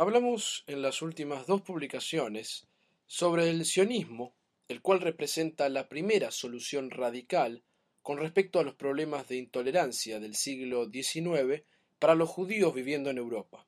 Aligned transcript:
Hablamos 0.00 0.62
en 0.68 0.80
las 0.80 1.02
últimas 1.02 1.48
dos 1.48 1.60
publicaciones 1.62 2.68
sobre 3.08 3.50
el 3.50 3.64
sionismo, 3.64 4.32
el 4.68 4.80
cual 4.80 5.00
representa 5.00 5.68
la 5.68 5.88
primera 5.88 6.30
solución 6.30 6.92
radical 6.92 7.64
con 8.00 8.18
respecto 8.18 8.60
a 8.60 8.62
los 8.62 8.76
problemas 8.76 9.26
de 9.26 9.38
intolerancia 9.38 10.20
del 10.20 10.36
siglo 10.36 10.88
XIX 10.88 11.64
para 11.98 12.14
los 12.14 12.28
judíos 12.28 12.72
viviendo 12.72 13.10
en 13.10 13.18
Europa. 13.18 13.66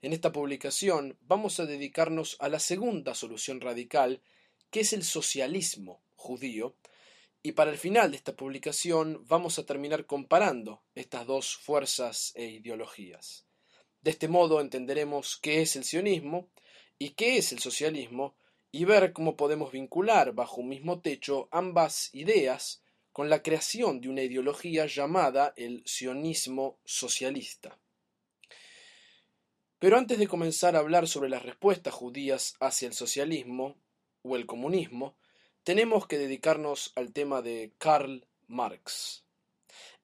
En 0.00 0.14
esta 0.14 0.32
publicación 0.32 1.18
vamos 1.20 1.60
a 1.60 1.66
dedicarnos 1.66 2.38
a 2.40 2.48
la 2.48 2.58
segunda 2.58 3.14
solución 3.14 3.60
radical, 3.60 4.22
que 4.70 4.80
es 4.80 4.94
el 4.94 5.04
socialismo 5.04 6.02
judío, 6.16 6.76
y 7.42 7.52
para 7.52 7.70
el 7.70 7.76
final 7.76 8.12
de 8.12 8.16
esta 8.16 8.34
publicación 8.34 9.22
vamos 9.28 9.58
a 9.58 9.66
terminar 9.66 10.06
comparando 10.06 10.82
estas 10.94 11.26
dos 11.26 11.58
fuerzas 11.58 12.32
e 12.36 12.46
ideologías. 12.46 13.44
De 14.02 14.10
este 14.10 14.28
modo 14.28 14.60
entenderemos 14.60 15.38
qué 15.40 15.62
es 15.62 15.76
el 15.76 15.84
sionismo 15.84 16.48
y 16.98 17.10
qué 17.10 17.38
es 17.38 17.52
el 17.52 17.60
socialismo 17.60 18.36
y 18.72 18.84
ver 18.84 19.12
cómo 19.12 19.36
podemos 19.36 19.70
vincular 19.70 20.32
bajo 20.32 20.60
un 20.60 20.68
mismo 20.68 21.00
techo 21.00 21.48
ambas 21.52 22.10
ideas 22.12 22.82
con 23.12 23.30
la 23.30 23.42
creación 23.42 24.00
de 24.00 24.08
una 24.08 24.22
ideología 24.22 24.86
llamada 24.86 25.52
el 25.56 25.82
sionismo 25.86 26.78
socialista. 26.84 27.78
Pero 29.78 29.98
antes 29.98 30.18
de 30.18 30.28
comenzar 30.28 30.74
a 30.74 30.78
hablar 30.78 31.06
sobre 31.06 31.28
las 31.28 31.42
respuestas 31.42 31.92
judías 31.92 32.54
hacia 32.60 32.88
el 32.88 32.94
socialismo 32.94 33.76
o 34.22 34.36
el 34.36 34.46
comunismo, 34.46 35.16
tenemos 35.64 36.06
que 36.06 36.18
dedicarnos 36.18 36.92
al 36.96 37.12
tema 37.12 37.42
de 37.42 37.72
Karl 37.78 38.26
Marx. 38.46 39.24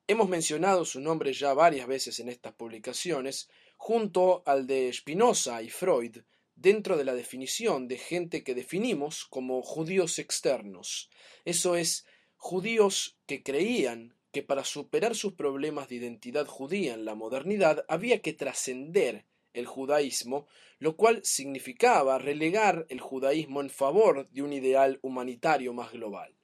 Hemos 0.06 0.28
mencionado 0.28 0.84
su 0.84 1.00
nombre 1.00 1.32
ya 1.32 1.52
varias 1.54 1.86
veces 1.86 2.20
en 2.20 2.28
estas 2.28 2.54
publicaciones, 2.54 3.48
junto 3.78 4.42
al 4.44 4.66
de 4.66 4.92
Spinoza 4.92 5.62
y 5.62 5.70
Freud, 5.70 6.18
dentro 6.56 6.98
de 6.98 7.04
la 7.04 7.14
definición 7.14 7.88
de 7.88 7.96
gente 7.96 8.42
que 8.42 8.54
definimos 8.54 9.24
como 9.24 9.62
judíos 9.62 10.18
externos. 10.18 11.08
Eso 11.46 11.76
es, 11.76 12.04
judíos 12.36 13.16
que 13.26 13.42
creían 13.42 14.14
que 14.32 14.42
para 14.42 14.64
superar 14.64 15.14
sus 15.14 15.32
problemas 15.32 15.88
de 15.88 15.94
identidad 15.94 16.46
judía 16.46 16.94
en 16.94 17.04
la 17.04 17.14
modernidad 17.14 17.84
había 17.88 18.20
que 18.20 18.34
trascender 18.34 19.24
el 19.54 19.66
judaísmo, 19.66 20.46
lo 20.78 20.96
cual 20.96 21.24
significaba 21.24 22.18
relegar 22.18 22.84
el 22.90 23.00
judaísmo 23.00 23.60
en 23.60 23.70
favor 23.70 24.28
de 24.30 24.42
un 24.42 24.52
ideal 24.52 24.98
humanitario 25.02 25.72
más 25.72 25.92
global. 25.92 26.36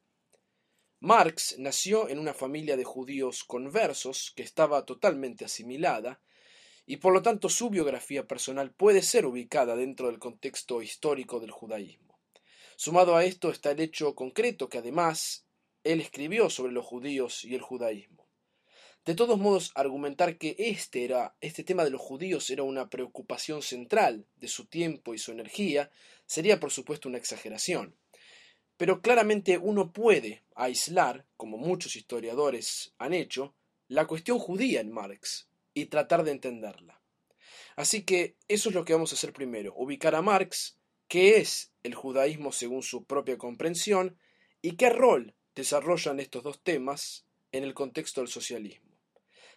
Marx 1.00 1.56
nació 1.58 2.08
en 2.08 2.18
una 2.18 2.32
familia 2.32 2.76
de 2.76 2.84
judíos 2.84 3.44
conversos 3.44 4.32
que 4.34 4.42
estaba 4.42 4.86
totalmente 4.86 5.44
asimilada, 5.44 6.20
y 6.86 6.98
por 6.98 7.12
lo 7.12 7.22
tanto 7.22 7.48
su 7.48 7.70
biografía 7.70 8.26
personal 8.26 8.72
puede 8.72 9.02
ser 9.02 9.26
ubicada 9.26 9.76
dentro 9.76 10.08
del 10.08 10.18
contexto 10.18 10.82
histórico 10.82 11.40
del 11.40 11.50
judaísmo. 11.50 12.18
Sumado 12.76 13.16
a 13.16 13.24
esto 13.24 13.50
está 13.50 13.70
el 13.70 13.80
hecho 13.80 14.14
concreto 14.14 14.68
que 14.68 14.78
además 14.78 15.46
él 15.82 16.00
escribió 16.00 16.50
sobre 16.50 16.72
los 16.72 16.84
judíos 16.84 17.44
y 17.44 17.54
el 17.54 17.62
judaísmo. 17.62 18.28
De 19.04 19.14
todos 19.14 19.38
modos, 19.38 19.70
argumentar 19.74 20.38
que 20.38 20.56
este, 20.58 21.04
era, 21.04 21.36
este 21.42 21.62
tema 21.62 21.84
de 21.84 21.90
los 21.90 22.00
judíos 22.00 22.48
era 22.48 22.62
una 22.62 22.88
preocupación 22.88 23.60
central 23.60 24.26
de 24.36 24.48
su 24.48 24.66
tiempo 24.66 25.12
y 25.14 25.18
su 25.18 25.30
energía 25.30 25.90
sería 26.26 26.58
por 26.58 26.70
supuesto 26.70 27.08
una 27.08 27.18
exageración. 27.18 27.94
Pero 28.76 29.02
claramente 29.02 29.58
uno 29.58 29.92
puede 29.92 30.42
aislar, 30.54 31.26
como 31.36 31.58
muchos 31.58 31.96
historiadores 31.96 32.94
han 32.98 33.12
hecho, 33.12 33.54
la 33.88 34.06
cuestión 34.06 34.38
judía 34.38 34.80
en 34.80 34.90
Marx 34.90 35.48
y 35.74 35.86
tratar 35.86 36.24
de 36.24 36.30
entenderla. 36.30 37.02
Así 37.76 38.04
que 38.04 38.36
eso 38.48 38.68
es 38.68 38.74
lo 38.74 38.84
que 38.84 38.92
vamos 38.92 39.12
a 39.12 39.16
hacer 39.16 39.32
primero, 39.32 39.74
ubicar 39.76 40.14
a 40.14 40.22
Marx, 40.22 40.78
qué 41.08 41.38
es 41.38 41.72
el 41.82 41.94
judaísmo 41.94 42.52
según 42.52 42.82
su 42.82 43.04
propia 43.04 43.36
comprensión 43.36 44.16
y 44.62 44.76
qué 44.76 44.90
rol 44.90 45.34
desarrollan 45.54 46.20
estos 46.20 46.42
dos 46.42 46.62
temas 46.62 47.26
en 47.52 47.64
el 47.64 47.74
contexto 47.74 48.20
del 48.20 48.28
socialismo. 48.28 48.96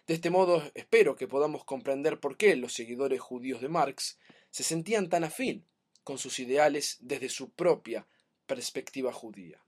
De 0.06 0.14
este 0.14 0.30
modo 0.30 0.62
espero 0.74 1.16
que 1.16 1.28
podamos 1.28 1.64
comprender 1.64 2.18
por 2.18 2.36
qué 2.36 2.56
los 2.56 2.72
seguidores 2.72 3.20
judíos 3.20 3.60
de 3.60 3.68
Marx 3.68 4.18
se 4.50 4.64
sentían 4.64 5.08
tan 5.08 5.24
afín 5.24 5.66
con 6.02 6.18
sus 6.18 6.38
ideales 6.38 6.96
desde 7.00 7.28
su 7.28 7.50
propia 7.50 8.06
perspectiva 8.46 9.12
judía. 9.12 9.62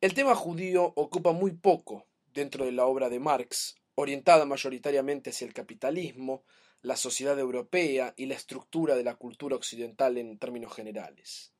El 0.00 0.14
tema 0.14 0.34
judío 0.34 0.92
ocupa 0.96 1.32
muy 1.32 1.52
poco 1.52 2.06
dentro 2.32 2.64
de 2.64 2.72
la 2.72 2.86
obra 2.86 3.10
de 3.10 3.20
Marx, 3.20 3.76
orientada 4.00 4.44
mayoritariamente 4.44 5.30
hacia 5.30 5.46
el 5.46 5.54
capitalismo, 5.54 6.44
la 6.82 6.96
sociedad 6.96 7.38
europea 7.38 8.14
y 8.16 8.26
la 8.26 8.34
estructura 8.34 8.96
de 8.96 9.04
la 9.04 9.14
cultura 9.14 9.56
occidental 9.56 10.18
en 10.18 10.38
términos 10.38 10.74
generales. 10.74 11.52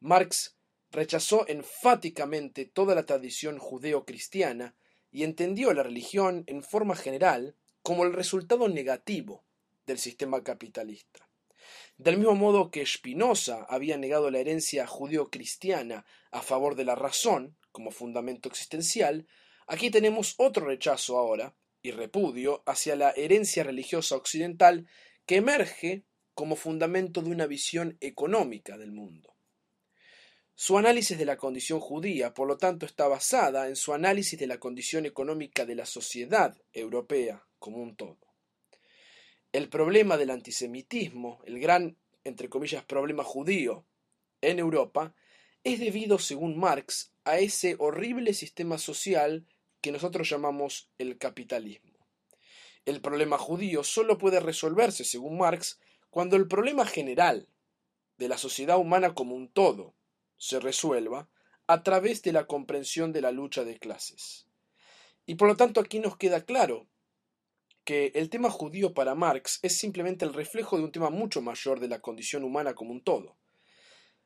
Marx 0.00 0.56
rechazó 0.90 1.46
enfáticamente 1.48 2.66
toda 2.66 2.94
la 2.94 3.06
tradición 3.06 3.58
judeo-cristiana 3.58 4.74
y 5.10 5.24
entendió 5.24 5.72
la 5.72 5.82
religión 5.82 6.44
en 6.46 6.62
forma 6.62 6.96
general 6.96 7.54
como 7.82 8.04
el 8.04 8.12
resultado 8.12 8.68
negativo 8.68 9.44
del 9.86 9.98
sistema 9.98 10.42
capitalista. 10.42 11.28
Del 11.96 12.18
mismo 12.18 12.34
modo 12.34 12.70
que 12.70 12.84
Spinoza 12.84 13.64
había 13.68 13.96
negado 13.96 14.30
la 14.30 14.38
herencia 14.38 14.86
judío-cristiana 14.86 16.04
a 16.30 16.42
favor 16.42 16.74
de 16.74 16.84
la 16.84 16.94
razón 16.94 17.56
como 17.70 17.90
fundamento 17.90 18.48
existencial, 18.48 19.26
aquí 19.72 19.90
tenemos 19.90 20.34
otro 20.36 20.66
rechazo 20.66 21.18
ahora 21.18 21.54
y 21.80 21.92
repudio 21.92 22.62
hacia 22.66 22.94
la 22.94 23.12
herencia 23.12 23.64
religiosa 23.64 24.16
occidental 24.16 24.86
que 25.24 25.36
emerge 25.36 26.04
como 26.34 26.56
fundamento 26.56 27.22
de 27.22 27.30
una 27.30 27.46
visión 27.46 27.96
económica 28.02 28.76
del 28.76 28.92
mundo. 28.92 29.34
Su 30.54 30.76
análisis 30.76 31.16
de 31.16 31.24
la 31.24 31.38
condición 31.38 31.80
judía, 31.80 32.34
por 32.34 32.48
lo 32.48 32.58
tanto, 32.58 32.84
está 32.84 33.08
basada 33.08 33.66
en 33.68 33.76
su 33.76 33.94
análisis 33.94 34.38
de 34.38 34.46
la 34.46 34.58
condición 34.58 35.06
económica 35.06 35.64
de 35.64 35.74
la 35.74 35.86
sociedad 35.86 36.54
europea 36.74 37.46
como 37.58 37.78
un 37.78 37.96
todo. 37.96 38.18
El 39.52 39.70
problema 39.70 40.18
del 40.18 40.30
antisemitismo, 40.30 41.40
el 41.46 41.58
gran, 41.58 41.96
entre 42.24 42.50
comillas, 42.50 42.84
problema 42.84 43.24
judío 43.24 43.86
en 44.42 44.58
Europa, 44.58 45.14
es 45.64 45.80
debido, 45.80 46.18
según 46.18 46.58
Marx, 46.58 47.14
a 47.24 47.38
ese 47.38 47.76
horrible 47.78 48.34
sistema 48.34 48.76
social 48.76 49.46
que 49.82 49.92
nosotros 49.92 50.30
llamamos 50.30 50.90
el 50.96 51.18
capitalismo. 51.18 51.92
El 52.86 53.00
problema 53.00 53.36
judío 53.36 53.84
solo 53.84 54.16
puede 54.16 54.40
resolverse, 54.40 55.04
según 55.04 55.36
Marx, 55.36 55.78
cuando 56.08 56.36
el 56.36 56.48
problema 56.48 56.86
general 56.86 57.48
de 58.16 58.28
la 58.28 58.38
sociedad 58.38 58.78
humana 58.78 59.14
como 59.14 59.34
un 59.34 59.48
todo, 59.48 59.94
se 60.38 60.60
resuelva 60.60 61.28
a 61.66 61.82
través 61.82 62.22
de 62.22 62.32
la 62.32 62.46
comprensión 62.46 63.12
de 63.12 63.20
la 63.20 63.30
lucha 63.30 63.64
de 63.64 63.78
clases. 63.78 64.46
Y 65.26 65.36
por 65.36 65.48
lo 65.48 65.56
tanto 65.56 65.80
aquí 65.80 66.00
nos 66.00 66.16
queda 66.16 66.44
claro 66.44 66.88
que 67.84 68.12
el 68.14 68.30
tema 68.30 68.50
judío 68.50 68.94
para 68.94 69.14
Marx 69.14 69.58
es 69.62 69.76
simplemente 69.76 70.24
el 70.24 70.34
reflejo 70.34 70.76
de 70.76 70.84
un 70.84 70.92
tema 70.92 71.10
mucho 71.10 71.42
mayor 71.42 71.80
de 71.80 71.88
la 71.88 72.00
condición 72.00 72.44
humana 72.44 72.74
como 72.74 72.92
un 72.92 73.02
todo. 73.02 73.36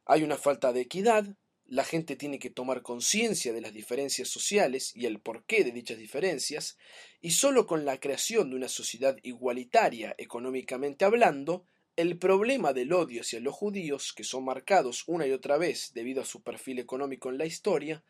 Hay 0.05 0.23
una 0.23 0.37
falta 0.37 0.73
de 0.73 0.83
equidad, 0.83 1.27
la 1.69 1.85
gente 1.85 2.17
tiene 2.17 2.39
que 2.39 2.51
tomar 2.51 2.83
conciencia 2.83 3.53
de 3.53 3.61
las 3.61 3.73
diferencias 3.73 4.29
sociales 4.29 4.93
y 4.95 5.07
el 5.07 5.21
porqué 5.21 5.65
de 5.65 5.73
dichas 5.73 5.99
diferencias, 5.99 6.79
y 7.21 7.33
sólo 7.33 7.67
con 7.67 7.85
la 7.85 7.99
creación 7.99 8.51
de 8.51 8.57
una 8.57 8.69
sociedad 8.69 9.17
igualitaria 9.23 10.15
económicamente 10.19 11.05
hablando, 11.05 11.65
el 11.97 12.19
problema 12.19 12.73
del 12.73 12.93
odio 12.93 13.23
hacia 13.23 13.41
los 13.41 13.55
judíos, 13.55 14.13
que 14.13 14.23
son 14.23 14.45
marcados 14.45 15.05
una 15.07 15.27
y 15.27 15.33
otra 15.33 15.57
vez 15.57 15.93
debido 15.95 16.23
a 16.23 16.27
su 16.27 16.43
perfil 16.43 16.79
económico 16.79 17.31
en 17.31 17.39
la 17.39 17.47
historia, 17.47 18.05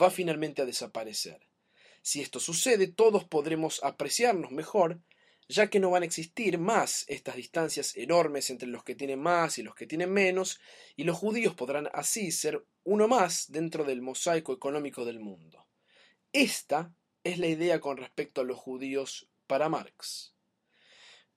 va 0.00 0.10
finalmente 0.10 0.62
a 0.62 0.66
desaparecer. 0.66 1.40
Si 2.02 2.20
esto 2.20 2.38
sucede, 2.38 2.86
todos 2.86 3.24
podremos 3.24 3.82
apreciarnos 3.82 4.52
mejor, 4.52 5.00
ya 5.50 5.68
que 5.68 5.80
no 5.80 5.90
van 5.90 6.02
a 6.02 6.06
existir 6.06 6.58
más 6.58 7.04
estas 7.08 7.36
distancias 7.36 7.96
enormes 7.96 8.50
entre 8.50 8.68
los 8.68 8.84
que 8.84 8.94
tienen 8.94 9.20
más 9.20 9.58
y 9.58 9.62
los 9.62 9.74
que 9.74 9.86
tienen 9.86 10.12
menos, 10.12 10.60
y 10.96 11.04
los 11.04 11.18
judíos 11.18 11.54
podrán 11.54 11.88
así 11.92 12.30
ser 12.30 12.64
uno 12.84 13.08
más 13.08 13.50
dentro 13.50 13.84
del 13.84 14.00
mosaico 14.00 14.52
económico 14.52 15.04
del 15.04 15.20
mundo. 15.20 15.66
Esta 16.32 16.94
es 17.24 17.38
la 17.38 17.48
idea 17.48 17.80
con 17.80 17.96
respecto 17.96 18.40
a 18.40 18.44
los 18.44 18.58
judíos 18.58 19.28
para 19.46 19.68
Marx. 19.68 20.34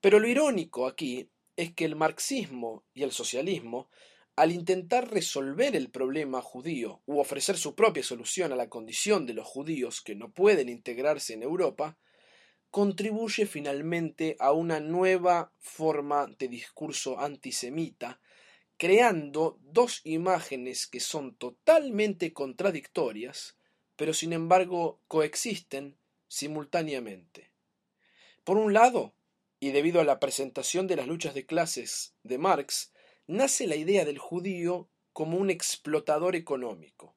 Pero 0.00 0.20
lo 0.20 0.28
irónico 0.28 0.86
aquí 0.86 1.28
es 1.56 1.74
que 1.74 1.84
el 1.84 1.96
marxismo 1.96 2.84
y 2.94 3.02
el 3.02 3.12
socialismo, 3.12 3.90
al 4.36 4.52
intentar 4.52 5.10
resolver 5.10 5.74
el 5.76 5.90
problema 5.90 6.40
judío 6.42 7.02
u 7.06 7.18
ofrecer 7.18 7.56
su 7.56 7.74
propia 7.74 8.02
solución 8.02 8.52
a 8.52 8.56
la 8.56 8.68
condición 8.68 9.26
de 9.26 9.34
los 9.34 9.46
judíos 9.46 10.02
que 10.02 10.14
no 10.14 10.32
pueden 10.32 10.68
integrarse 10.68 11.34
en 11.34 11.42
Europa, 11.42 11.96
contribuye 12.74 13.46
finalmente 13.46 14.36
a 14.40 14.50
una 14.50 14.80
nueva 14.80 15.52
forma 15.60 16.26
de 16.26 16.48
discurso 16.48 17.20
antisemita, 17.20 18.20
creando 18.76 19.60
dos 19.62 20.00
imágenes 20.02 20.88
que 20.88 20.98
son 20.98 21.36
totalmente 21.36 22.32
contradictorias, 22.32 23.56
pero 23.94 24.12
sin 24.12 24.32
embargo 24.32 25.00
coexisten 25.06 25.96
simultáneamente. 26.26 27.52
Por 28.42 28.56
un 28.56 28.72
lado, 28.72 29.14
y 29.60 29.70
debido 29.70 30.00
a 30.00 30.04
la 30.04 30.18
presentación 30.18 30.88
de 30.88 30.96
las 30.96 31.06
luchas 31.06 31.32
de 31.32 31.46
clases 31.46 32.16
de 32.24 32.38
Marx, 32.38 32.92
nace 33.28 33.68
la 33.68 33.76
idea 33.76 34.04
del 34.04 34.18
judío 34.18 34.88
como 35.12 35.38
un 35.38 35.48
explotador 35.48 36.34
económico. 36.34 37.14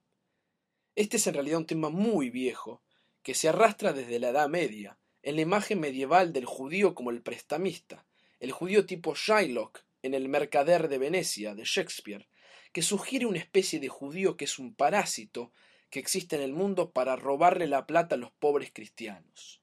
Este 0.94 1.18
es 1.18 1.26
en 1.26 1.34
realidad 1.34 1.58
un 1.58 1.66
tema 1.66 1.90
muy 1.90 2.30
viejo, 2.30 2.84
que 3.24 3.34
se 3.34 3.50
arrastra 3.50 3.92
desde 3.92 4.20
la 4.20 4.30
Edad 4.30 4.50
Media, 4.50 5.00
en 5.24 5.36
la 5.36 5.42
imagen 5.42 5.80
medieval 5.80 6.34
del 6.34 6.46
judío 6.46 6.96
como 6.96 7.12
el 7.12 7.22
prestamista, 7.22 8.06
el 8.40 8.52
judío 8.52 8.86
tipo 8.86 9.16
Shylock 9.16 9.84
en 10.04 10.14
El 10.14 10.30
Mercader 10.30 10.88
de 10.88 10.98
Venecia 10.98 11.56
de 11.56 11.64
Shakespeare, 11.66 12.28
que 12.72 12.82
sugiere 12.82 13.26
una 13.26 13.40
especie 13.40 13.80
de 13.80 13.90
judío 13.90 14.38
que 14.38 14.46
es 14.46 14.60
un 14.60 14.76
parásito 14.76 15.52
que 15.90 16.00
existe 16.00 16.36
en 16.36 16.42
el 16.42 16.54
mundo 16.54 16.92
para 16.92 17.16
robarle 17.16 17.68
la 17.68 17.86
plata 17.88 18.16
a 18.16 18.18
los 18.18 18.32
pobres 18.32 18.72
cristianos. 18.74 19.62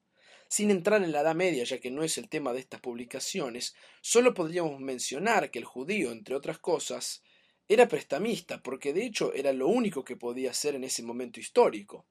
Sin 0.48 0.70
entrar 0.70 1.02
en 1.02 1.12
la 1.12 1.20
Edad 1.20 1.34
Media, 1.34 1.64
ya 1.64 1.78
que 1.80 1.90
no 1.90 2.02
es 2.02 2.18
el 2.18 2.28
tema 2.28 2.52
de 2.52 2.60
estas 2.60 2.80
publicaciones, 2.80 3.74
solo 4.00 4.34
podríamos 4.34 4.80
mencionar 4.80 5.50
que 5.50 5.58
el 5.58 5.64
judío, 5.64 6.12
entre 6.12 6.34
otras 6.34 6.58
cosas, 6.58 7.22
era 7.66 7.88
prestamista, 7.88 8.62
porque 8.62 8.92
de 8.92 9.06
hecho 9.06 9.32
era 9.32 9.52
lo 9.52 9.68
único 9.68 10.04
que 10.04 10.16
podía 10.16 10.50
hacer 10.50 10.74
en 10.74 10.84
ese 10.84 11.02
momento 11.02 11.40
histórico. 11.40 12.06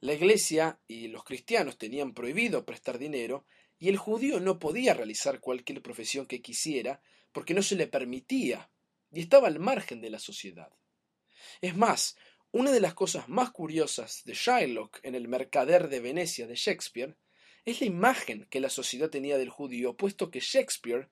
La 0.00 0.14
Iglesia 0.14 0.80
y 0.86 1.08
los 1.08 1.24
cristianos 1.24 1.76
tenían 1.76 2.14
prohibido 2.14 2.64
prestar 2.64 2.98
dinero, 2.98 3.46
y 3.78 3.88
el 3.88 3.96
judío 3.96 4.40
no 4.40 4.58
podía 4.58 4.94
realizar 4.94 5.40
cualquier 5.40 5.82
profesión 5.82 6.26
que 6.26 6.42
quisiera, 6.42 7.00
porque 7.32 7.54
no 7.54 7.62
se 7.62 7.76
le 7.76 7.86
permitía, 7.86 8.70
y 9.10 9.20
estaba 9.20 9.48
al 9.48 9.58
margen 9.58 10.00
de 10.00 10.10
la 10.10 10.18
sociedad. 10.18 10.72
Es 11.60 11.76
más, 11.76 12.16
una 12.50 12.72
de 12.72 12.80
las 12.80 12.94
cosas 12.94 13.28
más 13.28 13.50
curiosas 13.50 14.22
de 14.24 14.34
Shylock 14.34 15.00
en 15.02 15.14
el 15.14 15.28
Mercader 15.28 15.88
de 15.88 16.00
Venecia 16.00 16.46
de 16.46 16.54
Shakespeare 16.54 17.16
es 17.64 17.80
la 17.80 17.86
imagen 17.86 18.46
que 18.48 18.60
la 18.60 18.70
sociedad 18.70 19.10
tenía 19.10 19.36
del 19.36 19.50
judío, 19.50 19.96
puesto 19.96 20.30
que 20.30 20.40
Shakespeare 20.40 21.10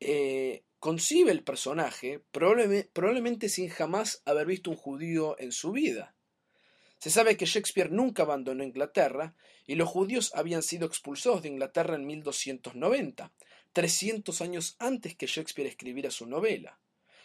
eh, 0.00 0.64
concibe 0.78 1.32
el 1.32 1.42
personaje 1.42 2.22
probablemente 2.30 3.48
sin 3.48 3.68
jamás 3.68 4.22
haber 4.24 4.46
visto 4.46 4.70
un 4.70 4.76
judío 4.76 5.38
en 5.38 5.52
su 5.52 5.72
vida. 5.72 6.15
Se 6.98 7.10
sabe 7.10 7.36
que 7.36 7.46
Shakespeare 7.46 7.90
nunca 7.90 8.22
abandonó 8.22 8.64
Inglaterra 8.64 9.34
y 9.66 9.74
los 9.74 9.88
judíos 9.88 10.32
habían 10.34 10.62
sido 10.62 10.86
expulsados 10.86 11.42
de 11.42 11.48
Inglaterra 11.48 11.94
en 11.94 12.06
1290, 12.06 13.32
300 13.72 14.40
años 14.40 14.76
antes 14.78 15.14
que 15.16 15.26
Shakespeare 15.26 15.68
escribiera 15.68 16.10
su 16.10 16.26
novela. 16.26 16.78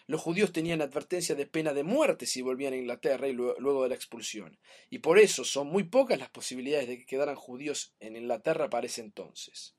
Los 0.07 0.19
judíos 0.19 0.51
tenían 0.51 0.81
advertencia 0.81 1.35
de 1.35 1.45
pena 1.45 1.73
de 1.73 1.83
muerte 1.83 2.25
si 2.25 2.41
volvían 2.41 2.73
a 2.73 2.77
Inglaterra 2.77 3.27
y 3.27 3.33
luego 3.33 3.83
de 3.83 3.89
la 3.89 3.95
expulsión, 3.95 4.59
y 4.89 4.99
por 4.99 5.19
eso 5.19 5.45
son 5.45 5.67
muy 5.67 5.83
pocas 5.83 6.19
las 6.19 6.29
posibilidades 6.29 6.89
de 6.89 6.97
que 6.97 7.05
quedaran 7.05 7.35
judíos 7.35 7.93
en 7.99 8.17
Inglaterra 8.17 8.69
para 8.69 8.87
ese 8.87 9.01
entonces. 9.01 9.75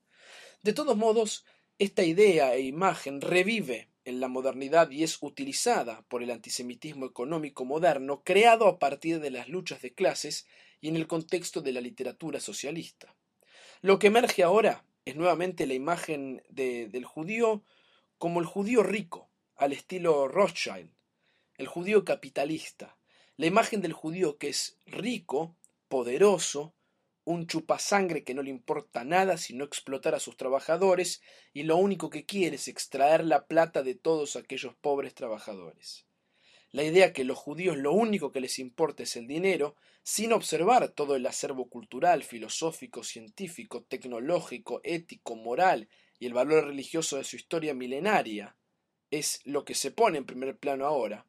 De 0.63 0.73
todos 0.73 0.97
modos, 0.97 1.45
esta 1.77 2.03
idea 2.03 2.55
e 2.55 2.61
imagen 2.61 3.21
revive 3.21 3.89
en 4.05 4.19
la 4.19 4.27
modernidad 4.27 4.89
y 4.91 5.03
es 5.03 5.17
utilizada 5.21 6.03
por 6.07 6.23
el 6.23 6.31
antisemitismo 6.31 7.05
económico 7.05 7.65
moderno 7.65 8.23
creado 8.23 8.67
a 8.67 8.79
partir 8.79 9.19
de 9.19 9.31
las 9.31 9.47
luchas 9.49 9.81
de 9.81 9.93
clases 9.93 10.47
y 10.81 10.89
en 10.89 10.95
el 10.95 11.07
contexto 11.07 11.61
de 11.61 11.71
la 11.71 11.81
literatura 11.81 12.39
socialista. 12.39 13.15
Lo 13.81 13.99
que 13.99 14.07
emerge 14.07 14.43
ahora 14.43 14.85
es 15.05 15.15
nuevamente 15.15 15.67
la 15.67 15.73
imagen 15.73 16.43
del 16.49 17.05
judío 17.05 17.63
como 18.17 18.39
el 18.39 18.45
judío 18.45 18.83
rico, 18.83 19.29
al 19.55 19.73
estilo 19.73 20.27
Rothschild, 20.27 20.89
el 21.57 21.67
judío 21.67 22.05
capitalista, 22.05 22.97
la 23.37 23.45
imagen 23.45 23.81
del 23.81 23.93
judío 23.93 24.37
que 24.37 24.49
es 24.49 24.77
rico, 24.85 25.55
poderoso, 25.87 26.73
un 27.25 27.47
chupasangre 27.47 28.23
que 28.23 28.33
no 28.33 28.41
le 28.41 28.49
importa 28.49 29.03
nada 29.03 29.37
sino 29.37 29.63
explotar 29.63 30.15
a 30.15 30.19
sus 30.19 30.35
trabajadores 30.37 31.21
y 31.53 31.63
lo 31.63 31.77
único 31.77 32.09
que 32.09 32.25
quiere 32.25 32.57
es 32.57 32.67
extraer 32.67 33.23
la 33.23 33.47
plata 33.47 33.83
de 33.83 33.95
todos 33.95 34.35
aquellos 34.35 34.75
pobres 34.75 35.13
trabajadores. 35.13 36.05
La 36.71 36.83
idea 36.83 37.13
que 37.13 37.23
los 37.23 37.37
judíos 37.37 37.77
lo 37.77 37.93
único 37.93 38.31
que 38.31 38.41
les 38.41 38.57
importa 38.57 39.03
es 39.03 39.15
el 39.15 39.27
dinero, 39.27 39.75
sin 40.01 40.33
observar 40.33 40.89
todo 40.89 41.15
el 41.15 41.25
acervo 41.27 41.69
cultural, 41.69 42.23
filosófico, 42.23 43.03
científico, 43.03 43.83
tecnológico, 43.83 44.81
ético, 44.83 45.35
moral 45.35 45.87
y 46.17 46.25
el 46.25 46.33
valor 46.33 46.65
religioso 46.65 47.17
de 47.17 47.23
su 47.23 47.35
historia 47.35 47.75
milenaria, 47.75 48.57
es 49.11 49.41
lo 49.45 49.63
que 49.63 49.75
se 49.75 49.91
pone 49.91 50.17
en 50.17 50.25
primer 50.25 50.57
plano 50.57 50.87
ahora, 50.87 51.27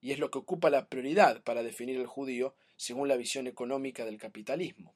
y 0.00 0.12
es 0.12 0.20
lo 0.20 0.30
que 0.30 0.38
ocupa 0.38 0.70
la 0.70 0.88
prioridad 0.88 1.42
para 1.42 1.64
definir 1.64 1.98
al 1.98 2.06
judío 2.06 2.54
según 2.76 3.08
la 3.08 3.16
visión 3.16 3.48
económica 3.48 4.04
del 4.04 4.18
capitalismo. 4.18 4.94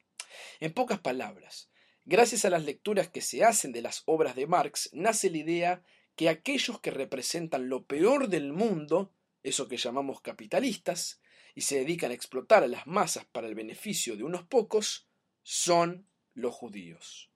En 0.61 0.73
pocas 0.73 1.01
palabras, 1.01 1.71
gracias 2.05 2.45
a 2.45 2.51
las 2.51 2.65
lecturas 2.65 3.09
que 3.09 3.21
se 3.21 3.45
hacen 3.45 3.73
de 3.73 3.83
las 3.83 4.03
obras 4.07 4.35
de 4.37 4.47
Marx, 4.47 4.91
nace 4.93 5.31
la 5.31 5.39
idea 5.39 5.83
que 6.17 6.29
aquellos 6.29 6.81
que 6.81 6.91
representan 6.91 7.69
lo 7.69 7.85
peor 7.85 8.29
del 8.29 8.53
mundo, 8.53 9.13
eso 9.43 9.69
que 9.69 9.77
llamamos 9.77 10.21
capitalistas, 10.21 11.21
y 11.55 11.63
se 11.63 11.79
dedican 11.79 12.11
a 12.11 12.15
explotar 12.15 12.63
a 12.63 12.69
las 12.69 12.87
masas 12.87 13.25
para 13.25 13.47
el 13.47 13.55
beneficio 13.55 14.17
de 14.17 14.25
unos 14.25 14.45
pocos, 14.45 15.09
son 15.43 16.07
los 16.35 16.55
judíos. 16.55 17.31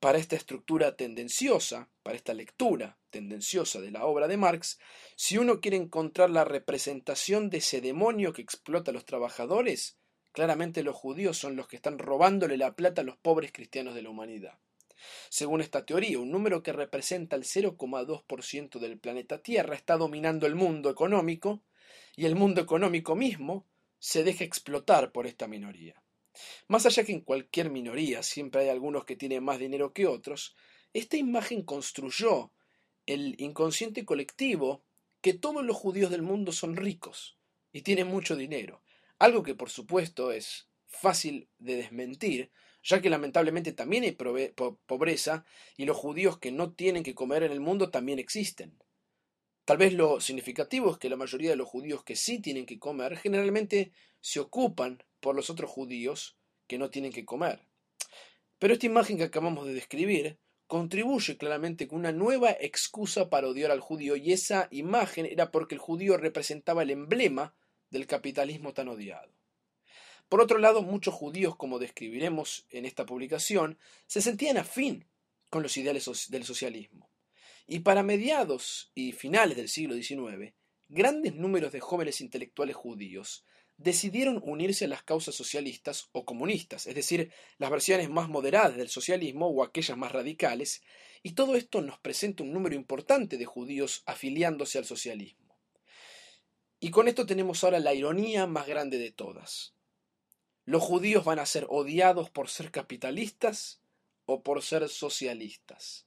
Para 0.00 0.18
esta 0.18 0.34
estructura 0.34 0.96
tendenciosa, 0.96 1.90
para 2.02 2.16
esta 2.16 2.32
lectura 2.32 2.98
tendenciosa 3.10 3.80
de 3.80 3.90
la 3.90 4.06
obra 4.06 4.28
de 4.28 4.36
Marx, 4.36 4.78
si 5.14 5.36
uno 5.36 5.60
quiere 5.60 5.76
encontrar 5.76 6.30
la 6.30 6.44
representación 6.44 7.50
de 7.50 7.58
ese 7.58 7.80
demonio 7.80 8.32
que 8.32 8.40
explota 8.40 8.92
a 8.92 8.94
los 8.94 9.04
trabajadores, 9.04 9.99
claramente 10.32 10.82
los 10.82 10.96
judíos 10.96 11.38
son 11.38 11.56
los 11.56 11.68
que 11.68 11.76
están 11.76 11.98
robándole 11.98 12.56
la 12.56 12.74
plata 12.74 13.02
a 13.02 13.04
los 13.04 13.16
pobres 13.16 13.52
cristianos 13.52 13.94
de 13.94 14.02
la 14.02 14.10
humanidad. 14.10 14.58
Según 15.28 15.60
esta 15.60 15.86
teoría, 15.86 16.18
un 16.18 16.30
número 16.30 16.62
que 16.62 16.72
representa 16.72 17.36
el 17.36 17.44
0,2% 17.44 18.78
del 18.78 18.98
planeta 18.98 19.38
Tierra 19.38 19.74
está 19.74 19.96
dominando 19.96 20.46
el 20.46 20.54
mundo 20.54 20.90
económico 20.90 21.62
y 22.16 22.26
el 22.26 22.36
mundo 22.36 22.60
económico 22.60 23.16
mismo 23.16 23.66
se 23.98 24.24
deja 24.24 24.44
explotar 24.44 25.12
por 25.12 25.26
esta 25.26 25.46
minoría. 25.46 26.02
Más 26.68 26.86
allá 26.86 27.04
que 27.04 27.12
en 27.12 27.20
cualquier 27.20 27.70
minoría 27.70 28.22
siempre 28.22 28.62
hay 28.62 28.68
algunos 28.68 29.04
que 29.04 29.16
tienen 29.16 29.44
más 29.44 29.58
dinero 29.58 29.92
que 29.92 30.06
otros, 30.06 30.56
esta 30.92 31.16
imagen 31.16 31.62
construyó 31.62 32.50
el 33.06 33.34
inconsciente 33.38 34.04
colectivo 34.04 34.82
que 35.20 35.34
todos 35.34 35.64
los 35.64 35.76
judíos 35.76 36.10
del 36.10 36.22
mundo 36.22 36.52
son 36.52 36.76
ricos 36.76 37.36
y 37.72 37.82
tienen 37.82 38.08
mucho 38.08 38.36
dinero, 38.36 38.82
algo 39.20 39.42
que 39.42 39.54
por 39.54 39.70
supuesto 39.70 40.32
es 40.32 40.66
fácil 40.86 41.48
de 41.58 41.76
desmentir, 41.76 42.50
ya 42.82 43.00
que 43.00 43.10
lamentablemente 43.10 43.72
también 43.72 44.02
hay 44.02 44.12
pobreza 44.86 45.44
y 45.76 45.84
los 45.84 45.96
judíos 45.96 46.38
que 46.38 46.50
no 46.50 46.72
tienen 46.72 47.02
que 47.02 47.14
comer 47.14 47.42
en 47.42 47.52
el 47.52 47.60
mundo 47.60 47.90
también 47.90 48.18
existen. 48.18 48.78
Tal 49.66 49.76
vez 49.76 49.92
lo 49.92 50.20
significativo 50.20 50.90
es 50.90 50.98
que 50.98 51.10
la 51.10 51.16
mayoría 51.16 51.50
de 51.50 51.56
los 51.56 51.68
judíos 51.68 52.02
que 52.02 52.16
sí 52.16 52.40
tienen 52.40 52.64
que 52.64 52.78
comer 52.78 53.18
generalmente 53.18 53.92
se 54.20 54.40
ocupan 54.40 55.04
por 55.20 55.36
los 55.36 55.50
otros 55.50 55.70
judíos 55.70 56.38
que 56.66 56.78
no 56.78 56.88
tienen 56.88 57.12
que 57.12 57.26
comer. 57.26 57.60
Pero 58.58 58.72
esta 58.72 58.86
imagen 58.86 59.18
que 59.18 59.24
acabamos 59.24 59.66
de 59.66 59.74
describir 59.74 60.38
contribuye 60.66 61.36
claramente 61.36 61.86
con 61.86 61.98
una 61.98 62.12
nueva 62.12 62.52
excusa 62.52 63.28
para 63.28 63.48
odiar 63.48 63.70
al 63.70 63.80
judío 63.80 64.16
y 64.16 64.32
esa 64.32 64.66
imagen 64.70 65.26
era 65.26 65.50
porque 65.50 65.74
el 65.74 65.80
judío 65.80 66.16
representaba 66.16 66.82
el 66.82 66.90
emblema 66.90 67.54
del 67.90 68.06
capitalismo 68.06 68.72
tan 68.72 68.88
odiado. 68.88 69.32
Por 70.28 70.40
otro 70.40 70.58
lado, 70.58 70.82
muchos 70.82 71.12
judíos, 71.12 71.56
como 71.56 71.78
describiremos 71.78 72.66
en 72.70 72.84
esta 72.84 73.04
publicación, 73.04 73.78
se 74.06 74.22
sentían 74.22 74.58
afín 74.58 75.06
con 75.48 75.62
los 75.62 75.76
ideales 75.76 76.28
del 76.30 76.44
socialismo. 76.44 77.10
Y 77.66 77.80
para 77.80 78.02
mediados 78.02 78.92
y 78.94 79.12
finales 79.12 79.56
del 79.56 79.68
siglo 79.68 79.94
XIX, 79.94 80.54
grandes 80.88 81.34
números 81.34 81.72
de 81.72 81.80
jóvenes 81.80 82.20
intelectuales 82.20 82.76
judíos 82.76 83.44
decidieron 83.76 84.40
unirse 84.44 84.84
a 84.84 84.88
las 84.88 85.02
causas 85.02 85.34
socialistas 85.34 86.10
o 86.12 86.24
comunistas, 86.24 86.86
es 86.86 86.94
decir, 86.94 87.32
las 87.58 87.70
versiones 87.70 88.10
más 88.10 88.28
moderadas 88.28 88.76
del 88.76 88.88
socialismo 88.88 89.48
o 89.48 89.64
aquellas 89.64 89.96
más 89.96 90.12
radicales, 90.12 90.82
y 91.22 91.32
todo 91.32 91.56
esto 91.56 91.80
nos 91.80 91.98
presenta 91.98 92.42
un 92.42 92.52
número 92.52 92.74
importante 92.74 93.38
de 93.38 93.46
judíos 93.46 94.02
afiliándose 94.04 94.78
al 94.78 94.84
socialismo. 94.84 95.39
Y 96.80 96.90
con 96.90 97.08
esto 97.08 97.26
tenemos 97.26 97.62
ahora 97.62 97.78
la 97.78 97.92
ironía 97.92 98.46
más 98.46 98.66
grande 98.66 98.96
de 98.96 99.12
todas. 99.12 99.74
Los 100.64 100.82
judíos 100.82 101.24
van 101.24 101.38
a 101.38 101.46
ser 101.46 101.66
odiados 101.68 102.30
por 102.30 102.48
ser 102.48 102.70
capitalistas 102.70 103.82
o 104.24 104.42
por 104.42 104.62
ser 104.62 104.88
socialistas. 104.88 106.06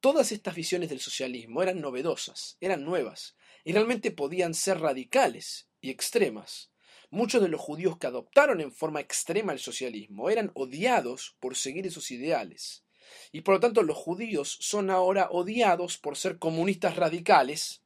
Todas 0.00 0.32
estas 0.32 0.54
visiones 0.54 0.90
del 0.90 1.00
socialismo 1.00 1.62
eran 1.62 1.80
novedosas, 1.80 2.58
eran 2.60 2.84
nuevas, 2.84 3.36
y 3.64 3.72
realmente 3.72 4.10
podían 4.10 4.52
ser 4.52 4.80
radicales 4.80 5.68
y 5.80 5.90
extremas. 5.90 6.70
Muchos 7.08 7.40
de 7.40 7.48
los 7.48 7.60
judíos 7.60 7.96
que 7.98 8.08
adoptaron 8.08 8.60
en 8.60 8.72
forma 8.72 9.00
extrema 9.00 9.52
el 9.52 9.60
socialismo 9.60 10.28
eran 10.28 10.50
odiados 10.54 11.36
por 11.40 11.56
seguir 11.56 11.86
esos 11.86 12.10
ideales. 12.10 12.84
Y 13.30 13.42
por 13.42 13.54
lo 13.54 13.60
tanto 13.60 13.82
los 13.82 13.96
judíos 13.96 14.58
son 14.60 14.90
ahora 14.90 15.28
odiados 15.30 15.98
por 15.98 16.16
ser 16.16 16.38
comunistas 16.38 16.96
radicales 16.96 17.81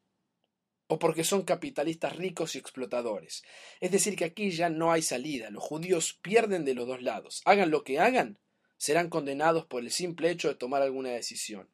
o 0.89 0.99
porque 0.99 1.25
son 1.25 1.43
capitalistas 1.43 2.17
ricos 2.17 2.55
y 2.55 2.59
explotadores. 2.59 3.43
Es 3.81 3.91
decir, 3.91 4.17
que 4.17 4.25
aquí 4.25 4.51
ya 4.51 4.69
no 4.69 4.93
hay 4.93 5.03
salida. 5.03 5.51
Los 5.51 5.63
judíos 5.63 6.19
pierden 6.23 6.65
de 6.65 6.75
los 6.75 6.87
dos 6.87 7.03
lados. 7.03 7.43
Hagan 7.45 7.71
lo 7.71 7.83
que 7.85 7.99
hagan, 7.99 8.39
serán 8.77 9.09
condenados 9.09 9.67
por 9.67 9.83
el 9.83 9.91
simple 9.91 10.31
hecho 10.31 10.49
de 10.49 10.55
tomar 10.55 10.83
alguna 10.83 11.11
decisión. 11.11 11.69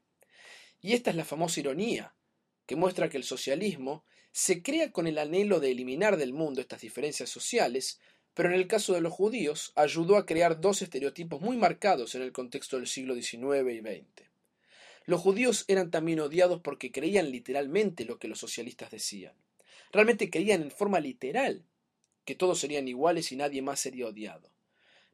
Y 0.80 0.94
esta 0.94 1.10
es 1.10 1.16
la 1.16 1.24
famosa 1.24 1.60
ironía, 1.60 2.14
que 2.66 2.76
muestra 2.76 3.08
que 3.08 3.16
el 3.16 3.24
socialismo 3.24 4.04
se 4.32 4.62
crea 4.62 4.92
con 4.92 5.06
el 5.06 5.18
anhelo 5.18 5.60
de 5.60 5.70
eliminar 5.70 6.16
del 6.16 6.32
mundo 6.32 6.60
estas 6.60 6.80
diferencias 6.80 7.28
sociales, 7.28 8.00
pero 8.34 8.48
en 8.48 8.54
el 8.54 8.66
caso 8.66 8.94
de 8.94 9.02
los 9.02 9.12
judíos 9.12 9.72
ayudó 9.76 10.16
a 10.16 10.24
crear 10.24 10.60
dos 10.60 10.80
estereotipos 10.80 11.40
muy 11.40 11.56
marcados 11.56 12.14
en 12.14 12.22
el 12.22 12.32
contexto 12.32 12.76
del 12.76 12.86
siglo 12.86 13.14
XIX 13.14 13.72
y 13.72 13.80
XX. 13.80 14.31
Los 15.06 15.20
judíos 15.20 15.64
eran 15.68 15.90
también 15.90 16.20
odiados 16.20 16.60
porque 16.60 16.92
creían 16.92 17.30
literalmente 17.30 18.04
lo 18.04 18.18
que 18.18 18.28
los 18.28 18.38
socialistas 18.38 18.90
decían. 18.90 19.34
Realmente 19.92 20.30
creían 20.30 20.62
en 20.62 20.70
forma 20.70 21.00
literal 21.00 21.64
que 22.24 22.34
todos 22.34 22.58
serían 22.58 22.88
iguales 22.88 23.32
y 23.32 23.36
nadie 23.36 23.62
más 23.62 23.80
sería 23.80 24.06
odiado. 24.06 24.50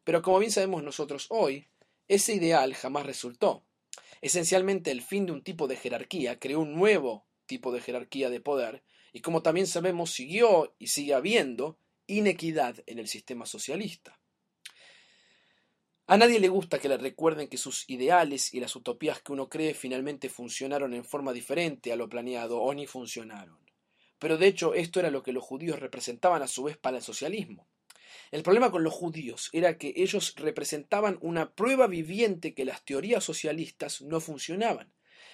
Pero 0.05 0.23
como 0.23 0.39
bien 0.39 0.53
sabemos 0.53 0.83
nosotros 0.83 1.27
hoy, 1.31 1.67
ese 2.07 2.35
ideal 2.35 2.75
jamás 2.75 3.07
resultó. 3.07 3.65
Esencialmente 4.21 4.91
el 4.91 5.03
fin 5.03 5.27
de 5.27 5.33
un 5.33 5.43
tipo 5.43 5.69
de 5.69 5.77
jerarquía 5.77 6.39
creó 6.39 6.61
un 6.61 6.75
nuevo 6.75 7.27
tipo 7.47 7.73
de 7.73 7.81
jerarquía 7.81 8.31
de 8.31 8.41
poder 8.41 8.83
y 9.13 9.21
como 9.21 9.43
también 9.43 9.67
sabemos 9.67 10.11
siguió 10.11 10.75
y 10.79 10.89
sigue 10.89 11.15
habiendo 11.15 11.79
inequidad 12.07 12.83
en 12.87 12.99
el 12.99 13.09
sistema 13.09 13.47
socialista. 13.47 14.18
A 16.11 16.17
nadie 16.17 16.41
le 16.41 16.49
gusta 16.49 16.79
que 16.79 16.89
le 16.89 16.97
recuerden 16.97 17.49
que 17.49 17.59
sus 17.59 17.85
ideales 17.87 18.55
y 18.55 18.61
las 18.61 18.75
utopías 18.75 19.21
que 19.21 19.33
uno 19.33 19.51
cree 19.51 19.75
finalmente 19.75 20.31
funcionaron 20.31 20.95
en 20.95 21.05
forma 21.05 21.35
diferente 21.35 21.93
a 21.93 21.97
lo 21.97 22.09
planeado 22.09 22.63
o 22.63 22.73
ni 22.73 22.87
funcionaron. 22.87 23.59
Pero 24.19 24.39
de 24.39 24.47
hecho 24.47 24.73
esto 24.73 25.01
era 25.01 25.11
lo 25.11 25.23
que 25.23 25.35
los 25.35 25.45
judíos 25.45 25.81
representaban 25.81 26.41
a 26.41 26.49
su 26.49 26.63
vez 26.63 26.79
para 26.79 26.97
el 26.97 27.03
socialismo. 27.03 27.69
El 28.31 28.43
problema 28.43 28.71
con 28.71 28.85
los 28.85 28.95
judíos 28.95 29.51
era 29.53 29.77
que 29.77 29.93
ellos 29.97 30.35
representaban 30.37 31.19
una 31.21 31.51
prueba 31.51 31.87
viviente 31.87 32.55
que 32.55 32.65
las 32.65 32.87
teorías 32.87 33.23
socialistas 33.23 34.01
no 34.01 34.19
funcionaban, 34.21 34.91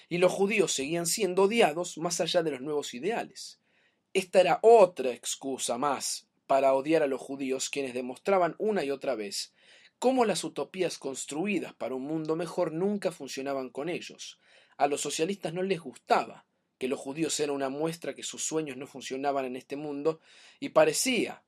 y 0.09 0.17
los 0.17 0.33
judíos 0.33 0.73
seguían 0.73 1.05
siendo 1.05 1.43
odiados 1.43 1.97
más 1.99 2.19
allá 2.19 2.43
de 2.43 2.51
los 2.51 2.59
nuevos 2.59 2.93
ideales. 2.93 3.61
Esta 4.11 4.41
era 4.41 4.59
otra 4.61 5.11
excusa 5.11 5.77
más 5.77 6.27
para 6.47 6.73
odiar 6.73 7.01
a 7.01 7.07
los 7.07 7.21
judíos 7.21 7.69
quienes 7.69 7.93
demostraban 7.93 8.55
una 8.57 8.83
y 8.83 8.91
otra 8.91 9.15
vez 9.15 9.53
cómo 9.99 10.25
las 10.25 10.43
utopías 10.43 10.97
construidas 10.97 11.73
para 11.73 11.95
un 11.95 12.03
mundo 12.03 12.35
mejor 12.35 12.71
nunca 12.71 13.11
funcionaban 13.11 13.69
con 13.69 13.89
ellos. 13.89 14.39
A 14.77 14.87
los 14.87 15.01
socialistas 15.01 15.53
no 15.53 15.63
les 15.63 15.79
gustaba 15.79 16.45
que 16.77 16.87
los 16.87 16.99
judíos 16.99 17.39
eran 17.39 17.55
una 17.55 17.69
muestra 17.69 18.13
que 18.13 18.23
sus 18.23 18.43
sueños 18.43 18.77
no 18.77 18.87
funcionaban 18.87 19.45
en 19.45 19.55
este 19.55 19.75
mundo 19.75 20.19
y 20.59 20.69
parecía 20.69 21.43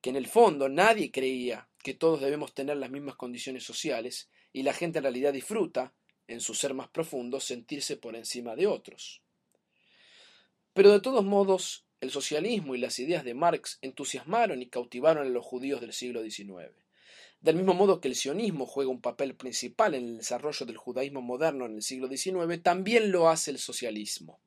que 0.00 0.10
en 0.10 0.16
el 0.16 0.26
fondo 0.26 0.68
nadie 0.68 1.10
creía 1.10 1.68
que 1.82 1.94
todos 1.94 2.20
debemos 2.20 2.54
tener 2.54 2.76
las 2.76 2.90
mismas 2.90 3.16
condiciones 3.16 3.64
sociales 3.64 4.30
y 4.52 4.62
la 4.62 4.72
gente 4.72 4.98
en 4.98 5.04
realidad 5.04 5.32
disfruta, 5.32 5.92
en 6.26 6.40
su 6.40 6.54
ser 6.54 6.74
más 6.74 6.88
profundo, 6.88 7.40
sentirse 7.40 7.96
por 7.96 8.16
encima 8.16 8.54
de 8.54 8.66
otros. 8.66 9.22
Pero 10.72 10.92
de 10.92 11.00
todos 11.00 11.24
modos, 11.24 11.84
el 12.00 12.10
socialismo 12.10 12.74
y 12.74 12.78
las 12.78 12.98
ideas 12.98 13.24
de 13.24 13.34
Marx 13.34 13.78
entusiasmaron 13.82 14.62
y 14.62 14.68
cautivaron 14.68 15.26
a 15.26 15.30
los 15.30 15.44
judíos 15.44 15.80
del 15.80 15.92
siglo 15.92 16.22
XIX. 16.22 16.72
Del 17.40 17.56
mismo 17.56 17.72
modo 17.72 18.00
que 18.00 18.08
el 18.08 18.16
sionismo 18.16 18.66
juega 18.66 18.90
un 18.90 19.00
papel 19.00 19.34
principal 19.34 19.94
en 19.94 20.04
el 20.04 20.18
desarrollo 20.18 20.66
del 20.66 20.76
judaísmo 20.76 21.22
moderno 21.22 21.64
en 21.64 21.76
el 21.76 21.82
siglo 21.82 22.06
XIX, 22.06 22.62
también 22.62 23.10
lo 23.10 23.30
hace 23.30 23.50
el 23.50 23.58
socialismo. 23.58 24.40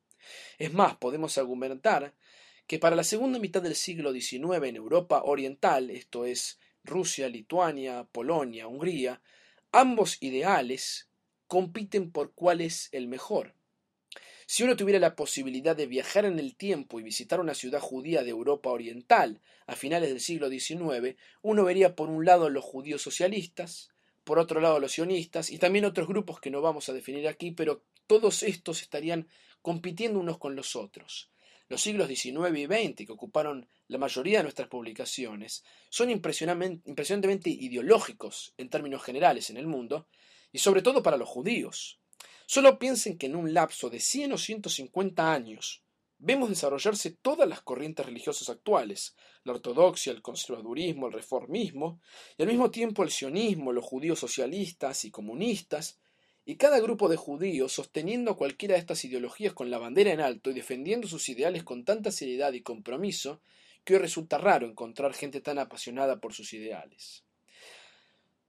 Es 0.58 0.72
más, 0.72 0.96
podemos 0.96 1.36
argumentar 1.36 2.14
que 2.68 2.78
para 2.78 2.94
la 2.94 3.02
segunda 3.02 3.40
mitad 3.40 3.62
del 3.62 3.74
siglo 3.74 4.12
XIX 4.12 4.64
en 4.64 4.76
Europa 4.76 5.22
Oriental, 5.24 5.90
esto 5.90 6.24
es 6.24 6.60
Rusia, 6.84 7.28
Lituania, 7.28 8.06
Polonia, 8.12 8.68
Hungría, 8.68 9.20
ambos 9.72 10.18
ideales 10.20 11.08
compiten 11.48 12.12
por 12.12 12.32
cuál 12.32 12.60
es 12.60 12.88
el 12.92 13.08
mejor. 13.08 13.54
Si 14.46 14.62
uno 14.62 14.76
tuviera 14.76 14.98
la 14.98 15.16
posibilidad 15.16 15.74
de 15.74 15.86
viajar 15.86 16.24
en 16.24 16.38
el 16.38 16.54
tiempo 16.54 17.00
y 17.00 17.02
visitar 17.02 17.40
una 17.40 17.54
ciudad 17.54 17.80
judía 17.80 18.22
de 18.22 18.30
Europa 18.30 18.70
Oriental 18.70 19.40
a 19.66 19.74
finales 19.74 20.10
del 20.10 20.20
siglo 20.20 20.50
XIX, 20.50 21.16
uno 21.42 21.64
vería 21.64 21.96
por 21.96 22.10
un 22.10 22.24
lado 22.24 22.50
los 22.50 22.64
judíos 22.64 23.02
socialistas, 23.02 23.90
por 24.24 24.38
otro 24.38 24.60
lado 24.60 24.80
los 24.80 24.92
sionistas 24.92 25.50
y 25.50 25.58
también 25.58 25.84
otros 25.84 26.08
grupos 26.08 26.40
que 26.40 26.50
no 26.50 26.60
vamos 26.60 26.88
a 26.88 26.92
definir 26.92 27.26
aquí, 27.28 27.52
pero 27.52 27.84
todos 28.06 28.42
estos 28.42 28.82
estarían 28.82 29.28
compitiendo 29.62 30.18
unos 30.18 30.38
con 30.38 30.56
los 30.56 30.76
otros. 30.76 31.30
Los 31.68 31.80
siglos 31.80 32.08
XIX 32.08 32.58
y 32.58 32.66
XX, 32.66 33.06
que 33.06 33.12
ocuparon 33.12 33.66
la 33.88 33.96
mayoría 33.96 34.38
de 34.38 34.42
nuestras 34.44 34.68
publicaciones, 34.68 35.64
son 35.88 36.10
impresionantemente 36.10 37.48
ideológicos 37.48 38.52
en 38.58 38.68
términos 38.68 39.02
generales 39.02 39.48
en 39.48 39.56
el 39.56 39.66
mundo, 39.66 40.06
y 40.52 40.58
sobre 40.58 40.82
todo 40.82 41.02
para 41.02 41.16
los 41.16 41.28
judíos. 41.28 41.98
Solo 42.46 42.78
piensen 42.78 43.16
que 43.18 43.26
en 43.26 43.36
un 43.36 43.54
lapso 43.54 43.90
de 43.90 44.00
100 44.00 44.32
o 44.32 44.38
150 44.38 45.32
años 45.32 45.82
vemos 46.18 46.48
desarrollarse 46.48 47.10
todas 47.10 47.48
las 47.48 47.62
corrientes 47.62 48.06
religiosas 48.06 48.48
actuales, 48.48 49.14
la 49.44 49.52
ortodoxia, 49.52 50.12
el 50.12 50.22
conservadurismo, 50.22 51.06
el 51.06 51.12
reformismo, 51.12 52.00
y 52.38 52.42
al 52.42 52.48
mismo 52.48 52.70
tiempo 52.70 53.02
el 53.02 53.10
sionismo, 53.10 53.72
los 53.72 53.84
judíos 53.84 54.18
socialistas 54.18 55.04
y 55.04 55.10
comunistas, 55.10 55.98
y 56.46 56.56
cada 56.56 56.80
grupo 56.80 57.08
de 57.08 57.16
judíos 57.16 57.72
sosteniendo 57.72 58.36
cualquiera 58.36 58.74
de 58.74 58.80
estas 58.80 59.04
ideologías 59.04 59.54
con 59.54 59.70
la 59.70 59.78
bandera 59.78 60.12
en 60.12 60.20
alto 60.20 60.50
y 60.50 60.54
defendiendo 60.54 61.08
sus 61.08 61.28
ideales 61.28 61.64
con 61.64 61.84
tanta 61.84 62.10
seriedad 62.10 62.52
y 62.52 62.62
compromiso 62.62 63.40
que 63.84 63.94
hoy 63.94 64.00
resulta 64.00 64.38
raro 64.38 64.66
encontrar 64.66 65.14
gente 65.14 65.40
tan 65.40 65.58
apasionada 65.58 66.20
por 66.20 66.32
sus 66.32 66.52
ideales. 66.52 67.24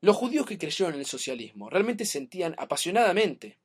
Los 0.01 0.15
judíos 0.15 0.45
que 0.45 0.57
creyeron 0.57 0.93
en 0.93 0.99
el 0.99 1.05
socialismo 1.05 1.69
realmente 1.69 2.05
sentían 2.05 2.55
apasionadamente 2.57 3.57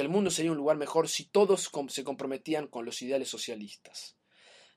que 0.00 0.04
el 0.04 0.08
mundo 0.08 0.30
sería 0.30 0.50
un 0.50 0.56
lugar 0.56 0.78
mejor 0.78 1.10
si 1.10 1.26
todos 1.26 1.70
se 1.88 2.04
comprometían 2.04 2.68
con 2.68 2.86
los 2.86 3.02
ideales 3.02 3.28
socialistas. 3.28 4.16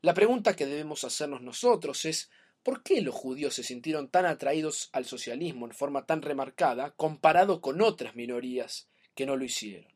La 0.02 0.14
pregunta 0.14 0.54
que 0.54 0.66
debemos 0.66 1.06
hacernos 1.06 1.42
nosotros 1.42 2.04
es 2.04 2.30
¿por 2.62 2.84
qué 2.84 3.00
los 3.00 3.16
judíos 3.16 3.54
se 3.54 3.64
sintieron 3.64 4.10
tan 4.10 4.26
atraídos 4.26 4.90
al 4.92 5.06
socialismo 5.06 5.66
en 5.66 5.72
forma 5.72 6.06
tan 6.06 6.22
remarcada 6.22 6.92
comparado 6.98 7.62
con 7.62 7.80
otras 7.80 8.18
minorías 8.18 8.90
que 9.16 9.26
no 9.26 9.38
lo 9.38 9.46
hicieron? 9.46 9.94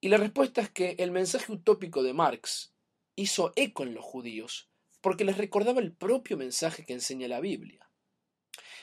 Y 0.00 0.08
la 0.08 0.16
respuesta 0.16 0.60
es 0.60 0.70
que 0.70 0.96
el 0.98 1.12
mensaje 1.12 1.52
utópico 1.52 2.02
de 2.02 2.12
Marx 2.12 2.74
hizo 3.14 3.52
eco 3.54 3.84
en 3.84 3.94
los 3.94 4.04
judíos 4.04 4.68
porque 5.00 5.24
les 5.24 5.38
recordaba 5.38 5.80
el 5.80 5.92
propio 5.92 6.36
mensaje 6.36 6.84
que 6.84 6.94
enseña 6.94 7.28
la 7.28 7.38
Biblia. 7.38 7.83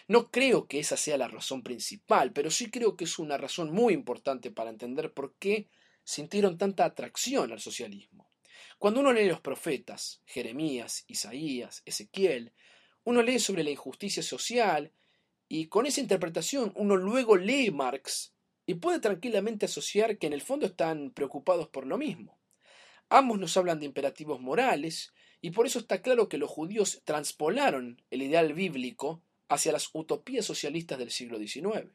No 0.08 0.31
creo 0.31 0.67
que 0.67 0.79
esa 0.79 0.98
sea 0.98 1.17
la 1.17 1.27
razón 1.27 1.63
principal, 1.63 2.34
pero 2.34 2.51
sí 2.51 2.70
creo 2.70 2.96
que 2.96 3.05
es 3.05 3.20
una 3.20 3.38
razón 3.38 3.72
muy 3.72 3.93
importante 3.93 4.51
para 4.51 4.70
entender 4.70 5.13
por 5.13 5.36
qué 5.38 5.70
sintieron 6.03 6.58
tanta 6.58 6.86
atracción 6.86 7.51
al 7.51 7.60
socialismo. 7.60 8.31
Cuando 8.77 9.00
uno 9.00 9.13
lee 9.13 9.27
los 9.27 9.41
profetas, 9.41 10.22
Jeremías, 10.25 11.03
Isaías, 11.08 11.84
Ezequiel, 11.86 12.53
uno 13.03 13.22
lee 13.22 13.39
sobre 13.39 13.63
la 13.63 13.70
injusticia 13.70 14.24
social 14.24 14.91
y 15.48 15.67
con 15.67 15.86
esa 15.86 16.01
interpretación 16.01 16.72
uno 16.75 16.96
luego 16.96 17.36
lee 17.36 17.72
Marx 17.72 18.34
y 18.65 18.75
puede 18.75 19.00
tranquilamente 19.00 19.65
asociar 19.65 20.17
que 20.17 20.27
en 20.27 20.34
el 20.34 20.41
fondo 20.41 20.65
están 20.65 21.12
preocupados 21.12 21.67
por 21.67 21.86
lo 21.86 21.98
mismo. 21.98 22.39
Ambos 23.10 23.39
nos 23.39 23.58
hablan 23.58 23.79
de 23.79 23.86
imperativos 23.86 24.39
morales 24.39 25.13
y 25.41 25.51
por 25.51 25.65
eso 25.65 25.79
está 25.79 26.01
claro 26.01 26.29
que 26.29 26.38
los 26.38 26.50
judíos 26.50 27.01
transpolaron 27.03 28.01
el 28.10 28.22
ideal 28.22 28.53
bíblico 28.53 29.22
hacia 29.51 29.74
las 29.74 29.89
utopías 29.93 30.46
socialistas 30.46 30.98
del 30.98 31.12
siglo 31.12 31.38
XIX. 31.38 31.91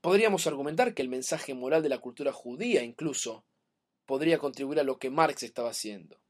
Podríamos 0.00 0.46
argumentar 0.48 0.92
que 0.92 1.02
el 1.02 1.08
mensaje 1.08 1.54
moral 1.54 1.84
de 1.84 1.88
la 1.88 1.98
cultura 1.98 2.32
judía 2.32 2.82
incluso 2.82 3.44
podría 4.06 4.38
contribuir 4.38 4.80
a 4.80 4.82
lo 4.82 4.98
que 4.98 5.08
Marx 5.08 5.44
estaba 5.44 5.70
haciendo. 5.70 6.20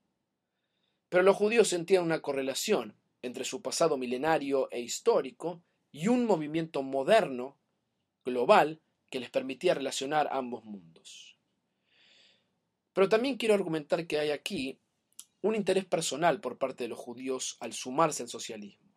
Pero 1.08 1.22
los 1.22 1.36
judíos 1.36 1.68
sentían 1.68 2.04
una 2.04 2.20
correlación 2.20 2.94
entre 3.22 3.44
su 3.44 3.62
pasado 3.62 3.96
milenario 3.96 4.68
e 4.70 4.80
histórico 4.80 5.62
y 5.90 6.08
un 6.08 6.26
movimiento 6.26 6.82
moderno, 6.82 7.56
global, 8.22 8.82
que 9.10 9.20
les 9.20 9.30
permitía 9.30 9.72
relacionar 9.72 10.28
ambos 10.30 10.64
mundos. 10.64 11.38
Pero 12.92 13.08
también 13.08 13.38
quiero 13.38 13.54
argumentar 13.54 14.06
que 14.06 14.18
hay 14.18 14.30
aquí 14.30 14.78
un 15.40 15.54
interés 15.54 15.86
personal 15.86 16.40
por 16.40 16.58
parte 16.58 16.84
de 16.84 16.88
los 16.88 16.98
judíos 16.98 17.56
al 17.60 17.72
sumarse 17.72 18.22
al 18.22 18.28
socialismo. 18.28 18.93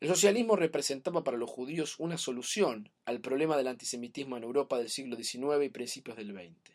El 0.00 0.08
socialismo 0.08 0.56
representaba 0.56 1.22
para 1.22 1.36
los 1.36 1.50
judíos 1.50 1.96
una 1.98 2.16
solución 2.16 2.90
al 3.04 3.20
problema 3.20 3.58
del 3.58 3.68
antisemitismo 3.68 4.38
en 4.38 4.44
Europa 4.44 4.78
del 4.78 4.88
siglo 4.88 5.14
XIX 5.14 5.62
y 5.62 5.68
principios 5.68 6.16
del 6.16 6.32
XX. 6.32 6.74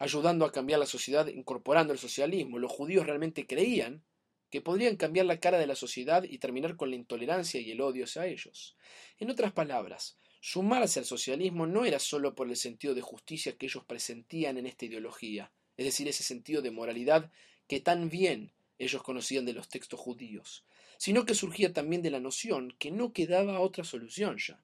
Ayudando 0.00 0.44
a 0.44 0.50
cambiar 0.50 0.80
la 0.80 0.86
sociedad 0.86 1.28
incorporando 1.28 1.92
el 1.92 2.00
socialismo, 2.00 2.58
los 2.58 2.72
judíos 2.72 3.06
realmente 3.06 3.46
creían 3.46 4.02
que 4.50 4.60
podrían 4.60 4.96
cambiar 4.96 5.26
la 5.26 5.38
cara 5.38 5.58
de 5.58 5.68
la 5.68 5.76
sociedad 5.76 6.24
y 6.24 6.38
terminar 6.38 6.74
con 6.74 6.90
la 6.90 6.96
intolerancia 6.96 7.60
y 7.60 7.70
el 7.70 7.80
odio 7.80 8.02
hacia 8.02 8.26
ellos. 8.26 8.76
En 9.20 9.30
otras 9.30 9.52
palabras, 9.52 10.18
sumarse 10.40 10.98
al 10.98 11.06
socialismo 11.06 11.68
no 11.68 11.84
era 11.84 12.00
solo 12.00 12.34
por 12.34 12.48
el 12.48 12.56
sentido 12.56 12.96
de 12.96 13.00
justicia 13.00 13.56
que 13.56 13.66
ellos 13.66 13.84
presentían 13.84 14.58
en 14.58 14.66
esta 14.66 14.86
ideología, 14.86 15.52
es 15.76 15.84
decir, 15.84 16.08
ese 16.08 16.24
sentido 16.24 16.62
de 16.62 16.72
moralidad 16.72 17.30
que 17.68 17.78
tan 17.78 18.08
bien 18.08 18.52
ellos 18.76 19.04
conocían 19.04 19.44
de 19.44 19.52
los 19.52 19.68
textos 19.68 20.00
judíos, 20.00 20.64
sino 21.00 21.24
que 21.24 21.34
surgía 21.34 21.72
también 21.72 22.02
de 22.02 22.10
la 22.10 22.20
noción 22.20 22.76
que 22.78 22.90
no 22.90 23.14
quedaba 23.14 23.60
otra 23.60 23.84
solución 23.84 24.36
ya. 24.36 24.62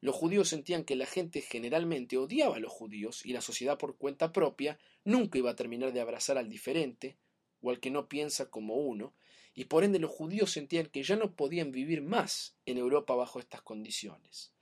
los 0.00 0.14
judíos 0.14 0.48
sentían 0.48 0.84
que 0.84 0.94
la 0.94 1.04
gente 1.04 1.40
generalmente 1.40 2.16
odiaba 2.16 2.54
a 2.54 2.60
los 2.60 2.70
judíos 2.70 3.26
y 3.26 3.32
la 3.32 3.40
sociedad 3.40 3.76
por 3.76 3.96
cuenta 3.96 4.30
propia 4.30 4.78
nunca 5.02 5.36
iba 5.36 5.50
a 5.50 5.56
terminar 5.56 5.92
de 5.92 6.00
abrazar 6.00 6.38
al 6.38 6.48
diferente 6.48 7.16
o 7.60 7.70
al 7.70 7.80
que 7.80 7.90
no 7.90 8.08
piensa 8.08 8.50
como 8.50 8.76
uno, 8.76 9.14
y 9.52 9.64
por 9.64 9.82
ende 9.82 9.98
los 9.98 10.12
judíos 10.12 10.52
sentían 10.52 10.86
que 10.86 11.02
ya 11.02 11.16
no 11.16 11.34
podían 11.34 11.72
vivir 11.72 12.02
más 12.02 12.54
en 12.66 12.78
Europa 12.78 13.16
bajo 13.16 13.40
estas 13.40 13.62
condiciones. 13.62 14.52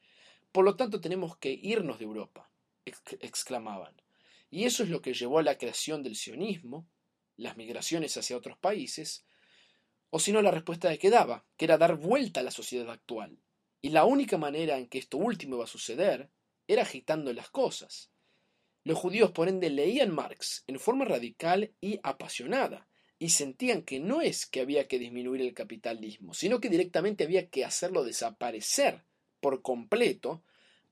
Por 0.50 0.64
lo 0.64 0.76
tanto 0.76 1.02
tenemos 1.02 1.36
que 1.36 1.50
irnos 1.50 1.98
de 1.98 2.06
Europa, 2.06 2.50
exclamaban. 2.86 4.00
Y 4.50 4.64
eso 4.64 4.82
es 4.82 4.88
lo 4.88 5.02
que 5.02 5.12
llevó 5.12 5.40
a 5.40 5.42
la 5.42 5.58
creación 5.58 6.02
del 6.02 6.16
sionismo, 6.16 6.86
las 7.36 7.58
migraciones 7.58 8.16
hacia 8.16 8.36
otros 8.36 8.56
países, 8.56 9.26
o 10.14 10.18
si 10.18 10.30
no 10.30 10.42
la 10.42 10.50
respuesta 10.50 10.94
que 10.98 11.08
daba, 11.08 11.46
que 11.56 11.64
era 11.64 11.78
dar 11.78 11.96
vuelta 11.96 12.40
a 12.40 12.42
la 12.42 12.50
sociedad 12.50 12.90
actual. 12.90 13.38
Y 13.80 13.88
la 13.88 14.04
única 14.04 14.36
manera 14.36 14.76
en 14.76 14.86
que 14.86 14.98
esto 14.98 15.16
último 15.16 15.56
iba 15.56 15.64
a 15.64 15.66
suceder 15.66 16.28
era 16.68 16.82
agitando 16.82 17.32
las 17.32 17.48
cosas. 17.48 18.10
Los 18.84 18.98
judíos, 18.98 19.30
por 19.30 19.48
ende, 19.48 19.70
leían 19.70 20.14
Marx 20.14 20.64
en 20.66 20.78
forma 20.78 21.06
radical 21.06 21.72
y 21.80 21.98
apasionada, 22.02 22.88
y 23.18 23.30
sentían 23.30 23.82
que 23.82 24.00
no 24.00 24.20
es 24.20 24.44
que 24.44 24.60
había 24.60 24.86
que 24.86 24.98
disminuir 24.98 25.40
el 25.40 25.54
capitalismo, 25.54 26.34
sino 26.34 26.60
que 26.60 26.68
directamente 26.68 27.24
había 27.24 27.48
que 27.48 27.64
hacerlo 27.64 28.04
desaparecer 28.04 29.04
por 29.40 29.62
completo 29.62 30.42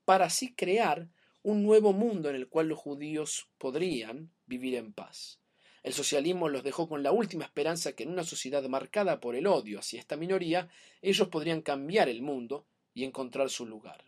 para 0.03 0.25
así 0.25 0.55
crear 0.55 1.09
un 1.43 1.61
nuevo 1.61 1.93
mundo 1.93 2.29
en 2.29 2.37
el 2.37 2.49
cual 2.49 2.69
los 2.69 2.79
judíos 2.79 3.49
podrían 3.59 4.31
vivir 4.47 4.73
en 4.75 4.93
paz. 4.93 5.40
El 5.83 5.93
socialismo 5.93 6.47
los 6.47 6.63
dejó 6.63 6.87
con 6.87 7.01
la 7.01 7.11
última 7.11 7.45
esperanza 7.45 7.93
que 7.93 8.03
en 8.03 8.09
una 8.11 8.23
sociedad 8.23 8.63
marcada 8.69 9.19
por 9.19 9.35
el 9.35 9.47
odio 9.47 9.79
hacia 9.79 9.99
esta 9.99 10.15
minoría, 10.15 10.69
ellos 11.01 11.27
podrían 11.29 11.61
cambiar 11.61 12.07
el 12.07 12.21
mundo 12.21 12.65
y 12.93 13.03
encontrar 13.03 13.49
su 13.49 13.65
lugar. 13.65 14.03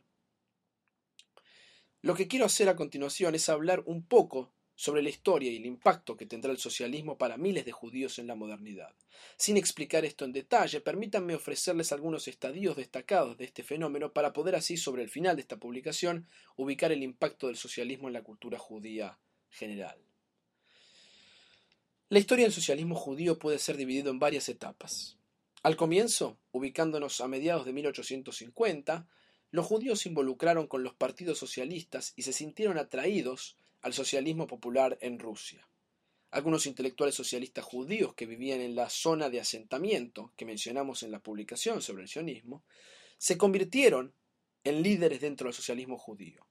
Lo 2.02 2.16
que 2.16 2.28
quiero 2.28 2.46
hacer 2.46 2.70
a 2.70 2.76
continuación 2.76 3.34
es 3.34 3.50
hablar 3.50 3.82
un 3.86 4.04
poco 4.06 4.52
sobre 4.76 5.02
la 5.02 5.10
historia 5.10 5.52
y 5.52 5.58
el 5.58 5.66
impacto 5.66 6.18
que 6.18 6.26
tendrá 6.26 6.52
el 6.52 6.58
socialismo 6.58 7.18
para 7.18 7.38
miles 7.38 7.66
de 7.66 7.72
judíos 7.72 8.20
en 8.20 8.28
la 8.28 8.36
modernidad. 8.36 8.94
Sin 9.38 9.58
explicar 9.58 10.04
esto 10.04 10.26
en 10.26 10.34
detalle, 10.34 10.82
permítanme 10.82 11.36
ofrecerles 11.36 11.92
algunos 11.92 12.28
estadios 12.28 12.76
destacados 12.76 13.38
de 13.38 13.46
este 13.46 13.64
fenómeno 13.64 14.12
para 14.12 14.34
poder 14.34 14.56
así, 14.56 14.78
sobre 14.78 15.04
el 15.04 15.10
final 15.10 15.36
de 15.36 15.44
esta 15.44 15.58
publicación, 15.58 16.28
ubicar 16.56 16.92
el 16.92 17.04
impacto 17.04 17.48
del 17.48 17.56
socialismo 17.56 18.08
en 18.08 18.14
la 18.14 18.24
cultura 18.24 18.58
judía 18.60 19.20
general. 19.50 19.98
La 22.10 22.20
historia 22.20 22.46
del 22.46 22.54
socialismo 22.54 22.96
judío 22.96 23.40
puede 23.40 23.58
ser 23.58 23.78
dividida 23.78 24.10
en 24.10 24.20
varias 24.20 24.50
etapas. 24.50 25.18
Al 25.64 25.78
comienzo, 25.78 26.38
ubicándonos 26.52 27.22
a 27.22 27.28
mediados 27.28 27.66
de 27.66 27.72
1850, 27.72 29.08
los 29.52 29.66
judíos 29.66 30.02
se 30.02 30.10
involucraron 30.10 30.68
con 30.68 30.84
los 30.84 30.94
partidos 30.94 31.40
socialistas 31.40 32.14
y 32.16 32.24
se 32.24 32.34
sintieron 32.34 32.78
atraídos 32.78 33.58
al 33.82 33.94
socialismo 33.94 34.48
popular 34.48 34.98
en 35.02 35.18
Rusia. 35.18 35.68
Algunos 36.30 36.66
intelectuales 36.66 37.16
socialistas 37.16 37.64
judíos 37.64 38.14
que 38.14 38.26
vivían 38.26 38.60
en 38.60 38.76
la 38.76 38.90
zona 38.90 39.30
de 39.30 39.40
asentamiento 39.40 40.34
que 40.36 40.46
mencionamos 40.46 41.04
en 41.04 41.12
la 41.12 41.20
publicación 41.20 41.82
sobre 41.82 42.04
el 42.04 42.10
sionismo, 42.10 42.64
se 43.18 43.38
convirtieron 43.38 44.14
en 44.66 44.84
líderes 44.84 45.22
dentro 45.22 45.48
del 45.48 45.54
socialismo 45.54 45.98
judío. 45.98 46.46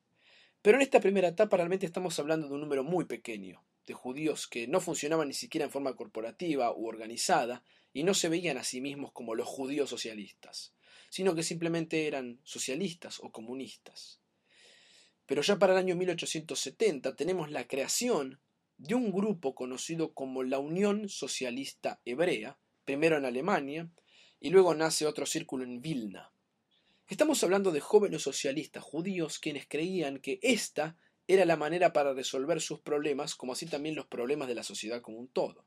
Pero 0.63 0.79
en 0.79 0.83
esta 0.83 1.01
primera 1.01 1.29
etapa 1.29 1.59
realmente 1.59 1.87
estamos 1.87 2.19
hablando 2.19 2.49
de 2.49 2.55
un 2.55 2.61
número 2.61 2.83
muy 2.85 3.05
pequeño 3.05 3.63
de 3.87 3.95
judíos 3.95 4.47
que 4.47 4.67
no 4.69 4.81
funcionaban 4.81 5.29
ni 5.29 5.35
siquiera 5.35 5.65
en 5.65 5.71
forma 5.71 5.97
corporativa 5.97 6.75
u 6.75 6.87
organizada 6.87 7.63
y 7.93 8.05
no 8.05 8.15
se 8.15 8.29
veían 8.29 8.59
a 8.59 8.65
sí 8.65 8.81
mismos 8.81 9.13
como 9.13 9.35
los 9.35 9.49
judíos 9.49 9.91
socialistas, 9.91 10.75
sino 11.11 11.35
que 11.35 11.43
simplemente 11.43 12.07
eran 12.07 12.41
socialistas 12.45 13.21
o 13.21 13.31
comunistas. 13.31 14.21
Pero 15.27 15.43
ya 15.43 15.59
para 15.59 15.73
el 15.73 15.79
año 15.79 15.97
1870 15.97 17.17
tenemos 17.17 17.51
la 17.51 17.67
creación 17.67 18.41
de 18.77 18.95
un 18.95 19.13
grupo 19.13 19.55
conocido 19.55 20.13
como 20.13 20.43
la 20.43 20.59
Unión 20.59 21.09
Socialista 21.09 22.01
Hebrea, 22.05 22.59
primero 22.85 23.17
en 23.17 23.25
Alemania, 23.25 23.89
y 24.41 24.51
luego 24.51 24.75
nace 24.75 25.07
otro 25.07 25.25
círculo 25.25 25.65
en 25.65 25.81
Vilna. 25.81 26.33
Estamos 27.07 27.45
hablando 27.45 27.71
de 27.71 27.81
jóvenes 27.81 28.23
socialistas 28.23 28.83
judíos 28.83 29.39
quienes 29.39 29.67
creían 29.69 30.19
que 30.19 30.41
esta 30.43 30.97
era 31.33 31.45
la 31.45 31.57
manera 31.57 31.93
para 31.93 32.15
resolver 32.15 32.61
sus 32.61 32.81
problemas, 32.81 33.35
como 33.35 33.53
así 33.53 33.67
también 33.67 33.95
los 33.95 34.07
problemas 34.07 34.49
de 34.49 34.55
la 34.55 34.63
sociedad 34.63 35.01
como 35.01 35.19
un 35.19 35.29
todo. 35.29 35.67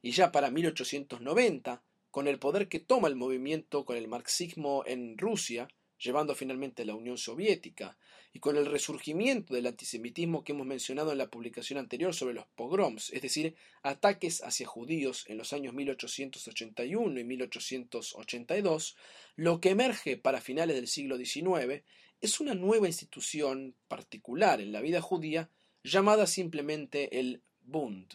Y 0.00 0.12
ya 0.12 0.32
para 0.32 0.50
1890, 0.50 1.82
con 2.10 2.28
el 2.28 2.38
poder 2.38 2.68
que 2.68 2.80
toma 2.80 3.08
el 3.08 3.16
movimiento 3.16 3.84
con 3.84 3.96
el 3.96 4.08
marxismo 4.08 4.84
en 4.86 5.16
Rusia, 5.16 5.68
llevando 5.98 6.34
finalmente 6.34 6.84
la 6.84 6.94
Unión 6.94 7.16
Soviética, 7.16 7.96
y 8.32 8.40
con 8.40 8.56
el 8.56 8.66
resurgimiento 8.66 9.54
del 9.54 9.66
antisemitismo 9.66 10.42
que 10.42 10.52
hemos 10.52 10.66
mencionado 10.66 11.12
en 11.12 11.18
la 11.18 11.28
publicación 11.28 11.78
anterior 11.78 12.14
sobre 12.14 12.34
los 12.34 12.46
pogroms, 12.56 13.10
es 13.12 13.22
decir, 13.22 13.54
ataques 13.82 14.42
hacia 14.42 14.66
judíos 14.66 15.24
en 15.28 15.36
los 15.38 15.52
años 15.52 15.74
1881 15.74 17.20
y 17.20 17.24
1882, 17.24 18.96
lo 19.36 19.60
que 19.60 19.70
emerge 19.70 20.16
para 20.16 20.40
finales 20.40 20.76
del 20.76 20.88
siglo 20.88 21.18
XIX 21.18 21.82
es 22.22 22.40
una 22.40 22.54
nueva 22.54 22.86
institución 22.86 23.74
particular 23.88 24.62
en 24.62 24.72
la 24.72 24.80
vida 24.80 25.02
judía 25.02 25.50
llamada 25.84 26.26
simplemente 26.26 27.18
el 27.20 27.42
Bund. 27.60 28.14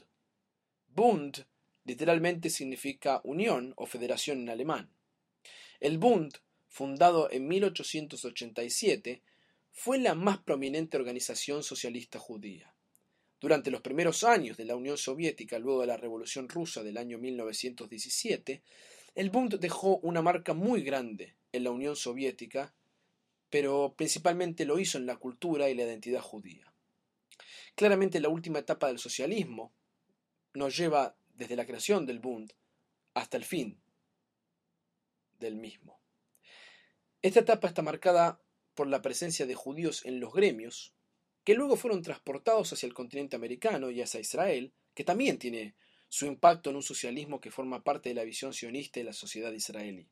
Bund 0.87 1.45
literalmente 1.85 2.49
significa 2.49 3.21
unión 3.23 3.73
o 3.77 3.85
federación 3.85 4.41
en 4.41 4.49
alemán. 4.49 4.89
El 5.79 5.99
Bund 5.99 6.39
fundado 6.77 7.31
en 7.31 7.47
1887, 7.47 9.23
fue 9.71 9.97
la 9.97 10.13
más 10.13 10.37
prominente 10.37 10.97
organización 10.97 11.63
socialista 11.63 12.19
judía. 12.19 12.71
Durante 13.39 13.71
los 13.71 13.81
primeros 13.81 14.23
años 14.23 14.57
de 14.57 14.65
la 14.65 14.75
Unión 14.75 14.95
Soviética, 14.95 15.57
luego 15.57 15.81
de 15.81 15.87
la 15.87 15.97
Revolución 15.97 16.47
Rusa 16.49 16.83
del 16.83 16.97
año 16.97 17.17
1917, 17.17 18.61
el 19.15 19.29
Bund 19.31 19.59
dejó 19.59 19.97
una 20.03 20.21
marca 20.21 20.53
muy 20.53 20.83
grande 20.83 21.33
en 21.51 21.63
la 21.63 21.71
Unión 21.71 21.95
Soviética, 21.95 22.73
pero 23.49 23.93
principalmente 23.95 24.65
lo 24.65 24.79
hizo 24.79 24.97
en 24.97 25.05
la 25.05 25.17
cultura 25.17 25.69
y 25.69 25.75
la 25.75 25.83
identidad 25.83 26.21
judía. 26.21 26.73
Claramente 27.75 28.19
la 28.19 28.29
última 28.29 28.59
etapa 28.59 28.87
del 28.87 28.99
socialismo 28.99 29.73
nos 30.53 30.75
lleva 30.75 31.15
desde 31.35 31.55
la 31.55 31.65
creación 31.65 32.05
del 32.05 32.19
Bund 32.19 32.53
hasta 33.13 33.37
el 33.37 33.45
fin 33.45 33.79
del 35.39 35.55
mismo. 35.55 36.01
Esta 37.21 37.41
etapa 37.41 37.67
está 37.67 37.81
marcada 37.81 38.41
por 38.73 38.87
la 38.87 39.01
presencia 39.01 39.45
de 39.45 39.55
judíos 39.55 40.05
en 40.05 40.19
los 40.19 40.33
gremios, 40.33 40.93
que 41.43 41.55
luego 41.55 41.75
fueron 41.75 42.01
transportados 42.01 42.73
hacia 42.73 42.87
el 42.87 42.93
continente 42.93 43.35
americano 43.35 43.89
y 43.89 44.01
hacia 44.01 44.19
Israel, 44.19 44.73
que 44.93 45.03
también 45.03 45.37
tiene 45.37 45.75
su 46.09 46.25
impacto 46.25 46.69
en 46.69 46.77
un 46.77 46.83
socialismo 46.83 47.41
que 47.41 47.51
forma 47.51 47.83
parte 47.83 48.09
de 48.09 48.15
la 48.15 48.23
visión 48.23 48.53
sionista 48.53 48.99
de 48.99 49.05
la 49.05 49.13
sociedad 49.13 49.51
israelí. 49.51 50.09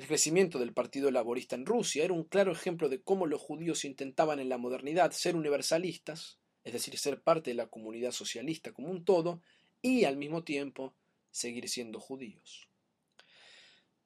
El 0.00 0.06
crecimiento 0.06 0.58
del 0.58 0.72
Partido 0.72 1.10
Laborista 1.10 1.56
en 1.56 1.66
Rusia 1.66 2.02
era 2.02 2.14
un 2.14 2.24
claro 2.24 2.52
ejemplo 2.52 2.88
de 2.88 3.02
cómo 3.02 3.26
los 3.26 3.38
judíos 3.38 3.84
intentaban 3.84 4.40
en 4.40 4.48
la 4.48 4.56
modernidad 4.56 5.10
ser 5.10 5.36
universalistas, 5.36 6.38
es 6.64 6.72
decir, 6.72 6.96
ser 6.96 7.20
parte 7.20 7.50
de 7.50 7.54
la 7.56 7.66
comunidad 7.66 8.10
socialista 8.10 8.72
como 8.72 8.88
un 8.88 9.04
todo, 9.04 9.42
y 9.82 10.04
al 10.04 10.16
mismo 10.16 10.42
tiempo 10.42 10.94
seguir 11.30 11.68
siendo 11.68 12.00
judíos. 12.00 12.66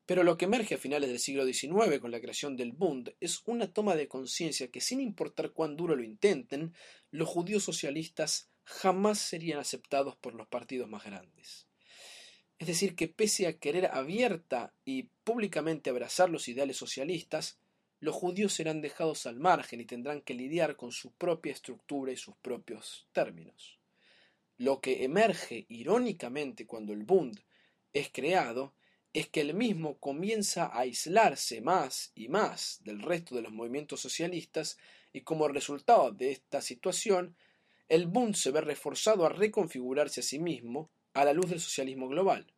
Pero 0.04 0.24
lo 0.24 0.36
que 0.36 0.46
emerge 0.46 0.74
a 0.74 0.78
finales 0.78 1.10
del 1.10 1.20
siglo 1.20 1.46
XIX 1.46 2.00
con 2.00 2.10
la 2.10 2.20
creación 2.20 2.56
del 2.56 2.72
Bund 2.72 3.14
es 3.20 3.42
una 3.44 3.72
toma 3.72 3.94
de 3.94 4.08
conciencia 4.08 4.72
que 4.72 4.80
sin 4.80 5.00
importar 5.00 5.52
cuán 5.52 5.76
duro 5.76 5.94
lo 5.94 6.02
intenten, 6.02 6.74
los 7.12 7.28
judíos 7.28 7.62
socialistas 7.62 8.50
jamás 8.64 9.20
serían 9.20 9.60
aceptados 9.60 10.16
por 10.16 10.34
los 10.34 10.48
partidos 10.48 10.88
más 10.88 11.04
grandes. 11.04 11.68
Es 12.64 12.68
decir, 12.68 12.96
que 12.96 13.08
pese 13.08 13.46
a 13.46 13.58
querer 13.58 13.90
abierta 13.92 14.72
y 14.86 15.02
públicamente 15.22 15.90
abrazar 15.90 16.30
los 16.30 16.48
ideales 16.48 16.78
socialistas, 16.78 17.58
los 18.00 18.14
judíos 18.14 18.54
serán 18.54 18.80
dejados 18.80 19.26
al 19.26 19.38
margen 19.38 19.82
y 19.82 19.84
tendrán 19.84 20.22
que 20.22 20.32
lidiar 20.32 20.74
con 20.74 20.90
su 20.90 21.12
propia 21.12 21.52
estructura 21.52 22.10
y 22.10 22.16
sus 22.16 22.34
propios 22.36 23.06
términos. 23.12 23.78
Lo 24.56 24.80
que 24.80 25.04
emerge 25.04 25.66
irónicamente 25.68 26.66
cuando 26.66 26.94
el 26.94 27.02
Bund 27.02 27.38
es 27.92 28.08
creado 28.10 28.72
es 29.12 29.28
que 29.28 29.42
el 29.42 29.52
mismo 29.52 29.98
comienza 29.98 30.64
a 30.64 30.78
aislarse 30.78 31.60
más 31.60 32.12
y 32.14 32.28
más 32.28 32.80
del 32.82 33.02
resto 33.02 33.34
de 33.34 33.42
los 33.42 33.52
movimientos 33.52 34.00
socialistas 34.00 34.78
y 35.12 35.20
como 35.20 35.48
resultado 35.48 36.12
de 36.12 36.30
esta 36.30 36.62
situación, 36.62 37.36
el 37.90 38.06
Bund 38.06 38.34
se 38.36 38.52
ve 38.52 38.62
reforzado 38.62 39.26
a 39.26 39.28
reconfigurarse 39.28 40.20
a 40.20 40.24
sí 40.24 40.38
mismo 40.38 40.88
a 41.12 41.26
la 41.26 41.34
luz 41.34 41.50
del 41.50 41.60
socialismo 41.60 42.08
global. 42.08 42.53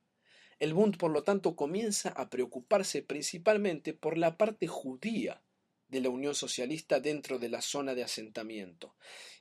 El 0.58 0.72
Bund, 0.72 0.96
por 0.96 1.10
lo 1.10 1.22
tanto, 1.22 1.54
comienza 1.54 2.10
a 2.10 2.30
preocuparse 2.30 3.02
principalmente 3.02 3.92
por 3.92 4.16
la 4.16 4.38
parte 4.38 4.66
judía 4.66 5.42
de 5.88 6.00
la 6.00 6.08
Unión 6.08 6.34
Socialista 6.34 6.98
dentro 6.98 7.38
de 7.38 7.48
la 7.48 7.60
zona 7.60 7.94
de 7.94 8.02
asentamiento. 8.02 8.94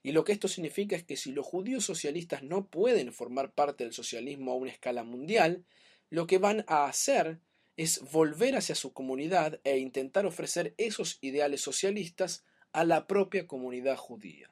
Y 0.04 0.12
lo 0.12 0.24
que 0.24 0.34
esto 0.34 0.48
significa 0.48 0.96
es 0.96 1.04
que 1.04 1.18
si 1.18 1.32
los 1.32 1.46
judíos 1.46 1.86
socialistas 1.86 2.44
no 2.44 2.68
pueden 2.68 3.14
formar 3.14 3.54
parte 3.54 3.84
del 3.84 3.94
socialismo 3.94 4.52
a 4.52 4.56
una 4.56 4.72
escala 4.72 5.04
mundial, 5.04 5.66
lo 6.10 6.28
que 6.28 6.38
van 6.38 6.66
a 6.68 6.86
hacer 6.86 7.40
es 7.78 8.02
volver 8.12 8.56
hacia 8.56 8.76
su 8.76 8.94
comunidad 8.94 9.60
e 9.64 9.78
intentar 9.80 10.26
ofrecer 10.26 10.74
esos 10.78 11.18
ideales 11.22 11.62
socialistas 11.62 12.44
a 12.74 12.84
la 12.84 13.08
propia 13.08 13.48
comunidad 13.48 13.98
judía. 13.98 14.52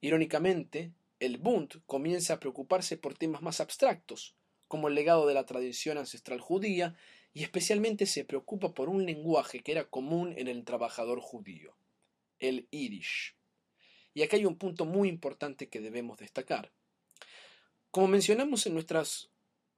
Irónicamente, 0.00 0.92
el 1.20 1.38
Bund 1.38 1.82
comienza 1.86 2.34
a 2.34 2.40
preocuparse 2.40 2.96
por 2.96 3.14
temas 3.16 3.42
más 3.42 3.60
abstractos, 3.60 4.34
como 4.72 4.88
el 4.88 4.94
legado 4.94 5.26
de 5.26 5.34
la 5.34 5.44
tradición 5.44 5.98
ancestral 5.98 6.40
judía, 6.40 6.96
y 7.34 7.42
especialmente 7.42 8.06
se 8.06 8.24
preocupa 8.24 8.72
por 8.72 8.88
un 8.88 9.04
lenguaje 9.04 9.60
que 9.60 9.72
era 9.72 9.84
común 9.84 10.32
en 10.38 10.48
el 10.48 10.64
trabajador 10.64 11.20
judío, 11.20 11.76
el 12.38 12.68
Yiddish. 12.70 13.36
Y 14.14 14.22
aquí 14.22 14.36
hay 14.36 14.46
un 14.46 14.56
punto 14.56 14.86
muy 14.86 15.10
importante 15.10 15.68
que 15.68 15.82
debemos 15.82 16.16
destacar. 16.16 16.72
Como 17.90 18.08
mencionamos 18.08 18.64
en 18.66 18.72
nuestras 18.72 19.28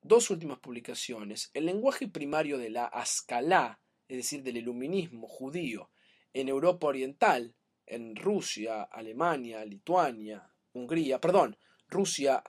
dos 0.01 0.31
últimas 0.31 0.61
publicaciones, 0.61 1.51
el 1.55 1.67
lenguaje 1.67 2.07
primario 2.07 2.57
de 2.57 2.71
la 2.71 2.85
Ascalá, 2.85 3.81
es 4.07 4.19
decir, 4.19 4.45
del 4.45 4.59
iluminismo 4.59 5.27
judío, 5.27 5.91
en 6.33 6.49
Europa 6.49 6.87
Oriental, 6.87 7.57
en 7.85 8.15
Rusia, 8.15 8.85
Alemania, 8.85 9.65
Lituania, 9.65 10.49
Hungría, 10.73 11.21
perdón, 11.21 11.59
Rusia, 11.89 12.43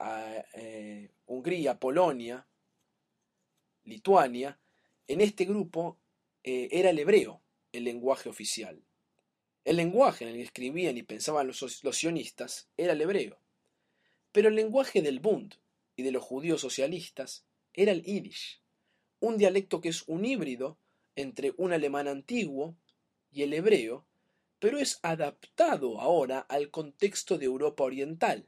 eh, 0.54 1.10
Hungría, 1.26 1.78
Polonia, 1.78 2.46
Lituania, 3.84 4.58
en 5.06 5.20
este 5.20 5.44
grupo 5.44 5.98
eh, 6.42 6.68
era 6.72 6.90
el 6.90 6.98
hebreo 6.98 7.42
el 7.76 7.84
lenguaje 7.84 8.28
oficial. 8.28 8.82
El 9.64 9.76
lenguaje 9.76 10.24
en 10.24 10.30
el 10.30 10.36
que 10.36 10.42
escribían 10.42 10.96
y 10.96 11.02
pensaban 11.02 11.46
los, 11.46 11.84
los 11.84 11.96
sionistas 11.96 12.68
era 12.76 12.92
el 12.92 13.00
hebreo. 13.00 13.38
Pero 14.32 14.48
el 14.48 14.54
lenguaje 14.54 15.02
del 15.02 15.20
Bund 15.20 15.54
y 15.96 16.02
de 16.02 16.12
los 16.12 16.22
judíos 16.22 16.60
socialistas 16.60 17.44
era 17.74 17.92
el 17.92 18.02
Yiddish, 18.02 18.62
un 19.20 19.36
dialecto 19.36 19.80
que 19.80 19.88
es 19.88 20.04
un 20.06 20.24
híbrido 20.24 20.78
entre 21.16 21.54
un 21.56 21.72
alemán 21.72 22.08
antiguo 22.08 22.76
y 23.32 23.42
el 23.42 23.52
hebreo, 23.52 24.06
pero 24.58 24.78
es 24.78 24.98
adaptado 25.02 26.00
ahora 26.00 26.40
al 26.40 26.70
contexto 26.70 27.38
de 27.38 27.46
Europa 27.46 27.84
Oriental 27.84 28.46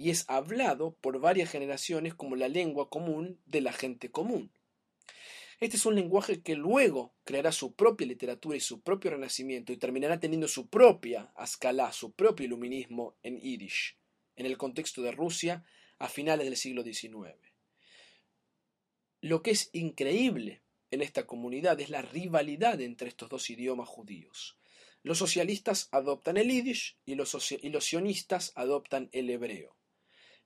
y 0.00 0.08
es 0.08 0.24
hablado 0.28 0.96
por 1.02 1.20
varias 1.20 1.50
generaciones 1.50 2.14
como 2.14 2.34
la 2.34 2.48
lengua 2.48 2.88
común 2.88 3.38
de 3.44 3.60
la 3.60 3.70
gente 3.70 4.10
común. 4.10 4.50
Este 5.60 5.76
es 5.76 5.84
un 5.84 5.94
lenguaje 5.94 6.40
que 6.40 6.56
luego 6.56 7.12
creará 7.22 7.52
su 7.52 7.74
propia 7.74 8.06
literatura 8.06 8.56
y 8.56 8.60
su 8.60 8.80
propio 8.80 9.10
renacimiento 9.10 9.74
y 9.74 9.76
terminará 9.76 10.18
teniendo 10.18 10.48
su 10.48 10.70
propia 10.70 11.34
escala, 11.38 11.92
su 11.92 12.12
propio 12.12 12.46
iluminismo 12.46 13.18
en 13.22 13.40
Yiddish, 13.40 13.98
en 14.36 14.46
el 14.46 14.56
contexto 14.56 15.02
de 15.02 15.12
Rusia 15.12 15.64
a 15.98 16.08
finales 16.08 16.46
del 16.46 16.56
siglo 16.56 16.82
XIX. 16.82 17.36
Lo 19.20 19.42
que 19.42 19.50
es 19.50 19.68
increíble 19.74 20.62
en 20.90 21.02
esta 21.02 21.26
comunidad 21.26 21.78
es 21.78 21.90
la 21.90 22.00
rivalidad 22.00 22.80
entre 22.80 23.08
estos 23.08 23.28
dos 23.28 23.50
idiomas 23.50 23.90
judíos. 23.90 24.56
Los 25.02 25.18
socialistas 25.18 25.90
adoptan 25.92 26.38
el 26.38 26.48
yiddish 26.48 26.96
y 27.04 27.16
los, 27.16 27.52
y 27.52 27.80
sionistas 27.82 28.52
adoptan 28.54 29.10
el 29.12 29.28
hebreo. 29.28 29.76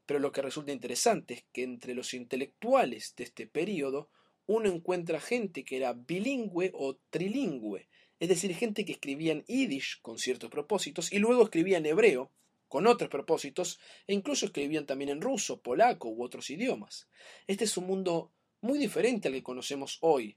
Pero 0.07 0.21
lo 0.21 0.33
que 0.33 0.43
resulta 0.43 0.73
interesante 0.73 1.35
es 1.35 1.45
que 1.53 1.63
entre 1.63 1.95
los 1.95 2.15
intelectuales 2.15 3.15
de 3.17 3.25
este 3.25 3.47
periodo 3.47 4.11
uno 4.47 4.69
encuentra 4.69 5.21
gente 5.21 5.65
que 5.65 5.77
era 5.77 5.95
bilingüe 5.95 6.71
o 6.75 6.97
trilingüe, 7.11 7.89
es 8.21 8.29
decir, 8.29 8.55
gente 8.55 8.85
que 8.85 8.93
escribía 8.93 9.33
en 9.33 9.45
yiddish 9.45 10.01
con 10.03 10.19
ciertos 10.19 10.51
propósitos 10.51 11.13
y 11.13 11.19
luego 11.19 11.45
escribía 11.45 11.79
en 11.79 11.87
hebreo 11.87 12.31
con 12.69 12.87
otros 12.87 13.11
propósitos 13.11 13.79
e 14.07 14.15
incluso 14.15 14.47
escribían 14.47 14.87
también 14.87 15.11
en 15.11 15.21
ruso, 15.21 15.61
polaco 15.61 16.09
u 16.09 16.23
otros 16.23 16.51
idiomas. 16.51 17.09
Este 17.47 17.65
es 17.65 17.77
un 17.77 17.87
mundo 17.87 18.33
muy 18.61 18.79
diferente 18.79 19.29
al 19.29 19.35
que 19.35 19.43
conocemos 19.43 19.99
hoy, 20.01 20.37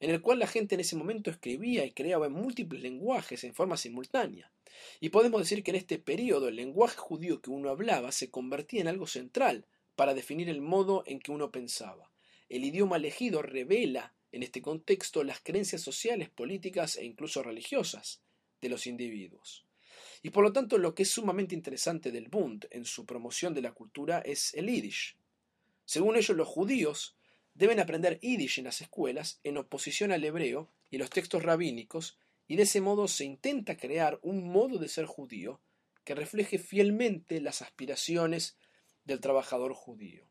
en 0.00 0.10
el 0.10 0.20
cual 0.20 0.38
la 0.38 0.46
gente 0.46 0.74
en 0.74 0.80
ese 0.80 0.96
momento 0.96 1.30
escribía 1.30 1.84
y 1.84 1.92
creaba 1.92 2.26
en 2.26 2.32
múltiples 2.32 2.82
lenguajes 2.82 3.44
en 3.44 3.54
forma 3.54 3.76
simultánea. 3.76 4.50
Y 5.00 5.10
podemos 5.10 5.40
decir 5.40 5.62
que 5.62 5.70
en 5.70 5.76
este 5.76 5.98
periodo 5.98 6.48
el 6.48 6.56
lenguaje 6.56 6.96
judío 6.96 7.40
que 7.40 7.50
uno 7.50 7.70
hablaba 7.70 8.12
se 8.12 8.30
convertía 8.30 8.80
en 8.80 8.88
algo 8.88 9.06
central 9.06 9.66
para 9.96 10.14
definir 10.14 10.48
el 10.48 10.60
modo 10.60 11.02
en 11.06 11.20
que 11.20 11.32
uno 11.32 11.50
pensaba. 11.50 12.10
El 12.48 12.64
idioma 12.64 12.96
elegido 12.96 13.42
revela, 13.42 14.14
en 14.32 14.42
este 14.42 14.62
contexto, 14.62 15.24
las 15.24 15.40
creencias 15.40 15.82
sociales, 15.82 16.28
políticas 16.28 16.96
e 16.96 17.04
incluso 17.04 17.42
religiosas 17.42 18.20
de 18.60 18.68
los 18.68 18.86
individuos. 18.86 19.64
Y 20.22 20.30
por 20.30 20.44
lo 20.44 20.52
tanto, 20.52 20.78
lo 20.78 20.94
que 20.94 21.04
es 21.04 21.10
sumamente 21.10 21.54
interesante 21.54 22.10
del 22.10 22.28
Bund 22.28 22.66
en 22.70 22.84
su 22.84 23.06
promoción 23.06 23.54
de 23.54 23.62
la 23.62 23.72
cultura 23.72 24.20
es 24.20 24.54
el 24.54 24.66
Yiddish. 24.66 25.16
Según 25.84 26.16
ellos, 26.16 26.36
los 26.36 26.48
judíos 26.48 27.16
deben 27.54 27.80
aprender 27.80 28.20
Yiddish 28.20 28.58
en 28.58 28.66
las 28.66 28.80
escuelas 28.80 29.40
en 29.44 29.58
oposición 29.58 30.12
al 30.12 30.24
hebreo 30.24 30.70
y 30.90 30.98
los 30.98 31.10
textos 31.10 31.42
rabínicos, 31.42 32.18
y 32.48 32.56
de 32.56 32.64
ese 32.64 32.80
modo 32.80 33.06
se 33.06 33.24
intenta 33.24 33.76
crear 33.76 34.18
un 34.22 34.48
modo 34.50 34.78
de 34.78 34.88
ser 34.88 35.04
judío 35.04 35.60
que 36.04 36.14
refleje 36.14 36.58
fielmente 36.58 37.40
las 37.40 37.60
aspiraciones 37.60 38.56
del 39.04 39.20
trabajador 39.20 39.74
judío. 39.74 40.26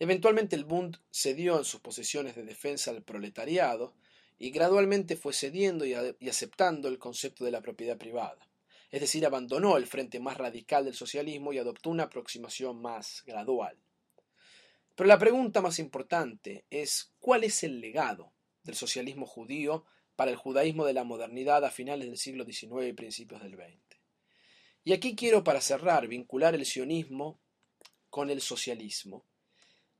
Eventualmente 0.00 0.56
el 0.56 0.64
Bund 0.64 0.98
cedió 1.12 1.56
en 1.58 1.64
sus 1.64 1.80
posiciones 1.80 2.34
de 2.34 2.42
defensa 2.42 2.90
al 2.90 3.04
proletariado 3.04 3.94
y 4.36 4.50
gradualmente 4.50 5.16
fue 5.16 5.32
cediendo 5.32 5.84
y, 5.84 5.94
aceptando 6.28 6.88
el 6.88 6.98
concepto 6.98 7.44
de 7.44 7.52
la 7.52 7.62
propiedad 7.62 7.96
privada. 7.96 8.48
Es 8.90 9.00
decir, 9.00 9.24
abandonó 9.24 9.76
el 9.76 9.86
frente 9.86 10.18
más 10.18 10.36
radical 10.36 10.84
del 10.84 10.94
socialismo 10.94 11.52
y 11.52 11.58
adoptó 11.58 11.90
una 11.90 12.04
aproximación 12.04 12.82
más 12.82 13.22
gradual. 13.24 13.78
Pero 14.96 15.06
la 15.06 15.18
pregunta 15.18 15.60
más 15.60 15.78
importante 15.78 16.64
es 16.68 17.12
¿cuál 17.20 17.44
es 17.44 17.62
el 17.62 17.80
legado 17.80 18.32
del 18.64 18.74
socialismo 18.74 19.26
judío 19.26 19.86
para 20.22 20.30
el 20.30 20.36
judaísmo 20.36 20.86
de 20.86 20.92
la 20.92 21.04
modernidad 21.04 21.64
a 21.64 21.70
finales 21.70 22.06
del 22.06 22.16
siglo 22.16 22.44
XIX 22.44 22.88
y 22.88 22.92
principios 22.92 23.42
del 23.42 23.56
XX? 23.56 23.98
Y 24.84 24.92
aquí 24.92 25.14
quiero, 25.14 25.44
para 25.44 25.60
cerrar, 25.60 26.08
vincular 26.08 26.54
el 26.54 26.64
sionismo 26.64 27.40
con 28.08 28.30
el 28.30 28.40
socialismo 28.40 29.24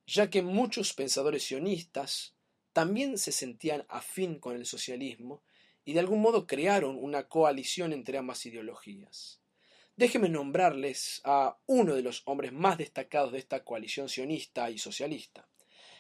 ya 0.07 0.31
que 0.31 0.43
muchos 0.43 0.93
pensadores 0.95 1.45
sionistas 1.45 2.35
también 2.73 3.19
se 3.19 3.33
sentían 3.33 3.85
afín 3.89 4.39
con 4.39 4.57
el 4.57 4.67
socialismo 4.67 5.43
y 5.85 5.93
de 5.93 6.01
algún 6.01 6.21
modo 6.21 6.47
crearon 6.47 6.97
una 6.99 7.29
coalición 7.29 7.93
entre 7.93 8.19
ambas 8.19 8.45
ideologías. 8.47 9.41
Déjenme 9.97 10.29
nombrarles 10.29 11.21
a 11.25 11.59
uno 11.67 11.95
de 11.95 12.03
los 12.03 12.23
hombres 12.25 12.53
más 12.53 12.79
destacados 12.79 13.33
de 13.33 13.39
esta 13.39 13.63
coalición 13.65 14.09
sionista 14.09 14.71
y 14.71 14.79
socialista. 14.79 15.49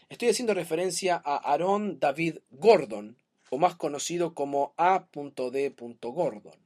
Estoy 0.08 0.28
haciendo 0.28 0.54
referencia 0.54 1.20
a 1.24 1.36
Aaron 1.52 1.98
David 1.98 2.38
Gordon, 2.50 3.21
o 3.54 3.58
más 3.58 3.76
conocido 3.76 4.32
como 4.32 4.72
A.D. 4.78 5.74
Gordon. 6.00 6.58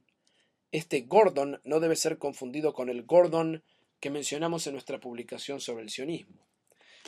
Este 0.71 1.01
Gordon 1.01 1.59
no 1.65 1.81
debe 1.81 1.97
ser 1.97 2.17
confundido 2.17 2.73
con 2.73 2.87
el 2.87 3.03
Gordon 3.03 3.61
que 3.99 4.09
mencionamos 4.09 4.65
en 4.67 4.73
nuestra 4.73 4.97
publicación 4.97 5.59
sobre 5.59 5.83
el 5.83 5.89
sionismo. 5.89 6.47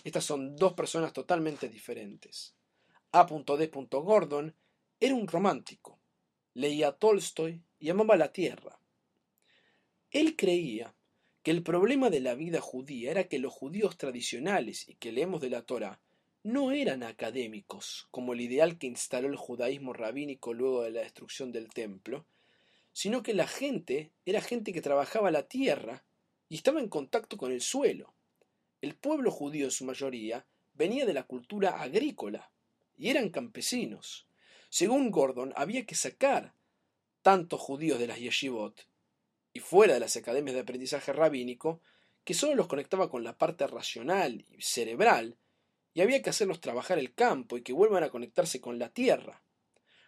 Estas 0.04 0.26
son 0.26 0.58
dos 0.58 0.74
personas 0.74 1.14
totalmente 1.14 1.70
diferentes. 1.70 2.56
A.D. 3.14 3.72
Gordon 3.90 4.54
era 5.00 5.16
un 5.16 5.30
romántico, 5.30 6.02
leía 6.54 6.92
Tolstoy 6.92 7.64
y 7.80 7.90
amaba 7.90 8.18
la 8.18 8.34
tierra. 8.34 8.82
Él 10.12 10.36
creía 10.36 10.94
que 11.42 11.52
el 11.52 11.64
problema 11.64 12.10
de 12.10 12.20
la 12.20 12.36
vida 12.36 12.60
judía 12.60 13.12
era 13.12 13.30
que 13.30 13.40
los 13.40 13.54
judíos 13.54 13.98
tradicionales 13.98 14.90
y 14.90 14.96
que 14.96 15.14
leemos 15.14 15.40
de 15.40 15.52
la 15.52 15.62
Torah 15.62 16.02
no 16.50 16.72
eran 16.72 17.04
académicos, 17.04 18.08
como 18.10 18.34
el 18.34 18.42
ideal 18.42 18.80
que 18.80 18.88
instaló 18.88 19.28
el 19.28 19.36
judaísmo 19.36 19.94
rabínico 19.94 20.54
luego 20.54 20.82
de 20.82 20.92
la 20.92 21.02
destrucción 21.02 21.52
del 21.52 21.70
templo, 21.70 22.26
sino 22.92 23.22
que 23.22 23.36
la 23.36 23.48
gente 23.48 24.12
era 24.26 24.42
gente 24.42 24.74
que 24.74 24.82
trabajaba 24.82 25.30
la 25.30 25.48
tierra 25.48 26.04
y 26.50 26.56
estaba 26.56 26.80
en 26.80 26.90
contacto 26.90 27.38
con 27.38 27.52
el 27.52 27.62
suelo. 27.62 28.14
El 28.82 28.96
pueblo 28.96 29.30
judío 29.30 29.66
en 29.66 29.72
su 29.72 29.86
mayoría 29.86 30.46
venía 30.74 31.06
de 31.06 31.14
la 31.14 31.24
cultura 31.24 31.82
agrícola 31.82 32.50
y 32.98 33.10
eran 33.10 33.30
campesinos. 33.30 34.26
Según 34.70 35.12
Gordon, 35.12 35.54
había 35.56 35.86
que 35.86 35.96
sacar 35.96 36.54
tantos 37.22 37.62
judíos 37.62 38.00
de 38.00 38.08
las 38.08 38.20
yeshivot 38.20 38.88
y 39.54 39.60
fuera 39.60 39.94
de 39.94 40.00
las 40.00 40.18
academias 40.18 40.56
de 40.56 40.62
aprendizaje 40.62 41.14
rabínico 41.14 41.80
que 42.24 42.34
solo 42.34 42.56
los 42.56 42.68
conectaba 42.68 43.10
con 43.10 43.24
la 43.24 43.38
parte 43.38 43.68
racional 43.68 44.46
y 44.50 44.62
cerebral 44.62 45.38
y 46.00 46.02
había 46.02 46.22
que 46.22 46.30
hacerlos 46.30 46.62
trabajar 46.62 46.98
el 46.98 47.14
campo 47.14 47.58
y 47.58 47.62
que 47.62 47.74
vuelvan 47.74 48.06
a 48.06 48.10
conectarse 48.10 48.62
con 48.62 48.80
la 48.80 48.88
tierra. 48.88 49.44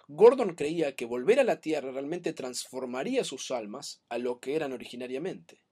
Gordon 0.07 0.55
creía 0.55 0.95
que 0.95 1.03
volver 1.03 1.37
a 1.37 1.43
la 1.43 1.59
tierra 1.59 1.91
realmente 1.91 2.31
transformaría 2.31 3.25
sus 3.25 3.51
almas 3.51 4.01
a 4.07 4.17
lo 4.17 4.39
que 4.39 4.55
eran 4.55 4.71
originariamente. 4.71 5.65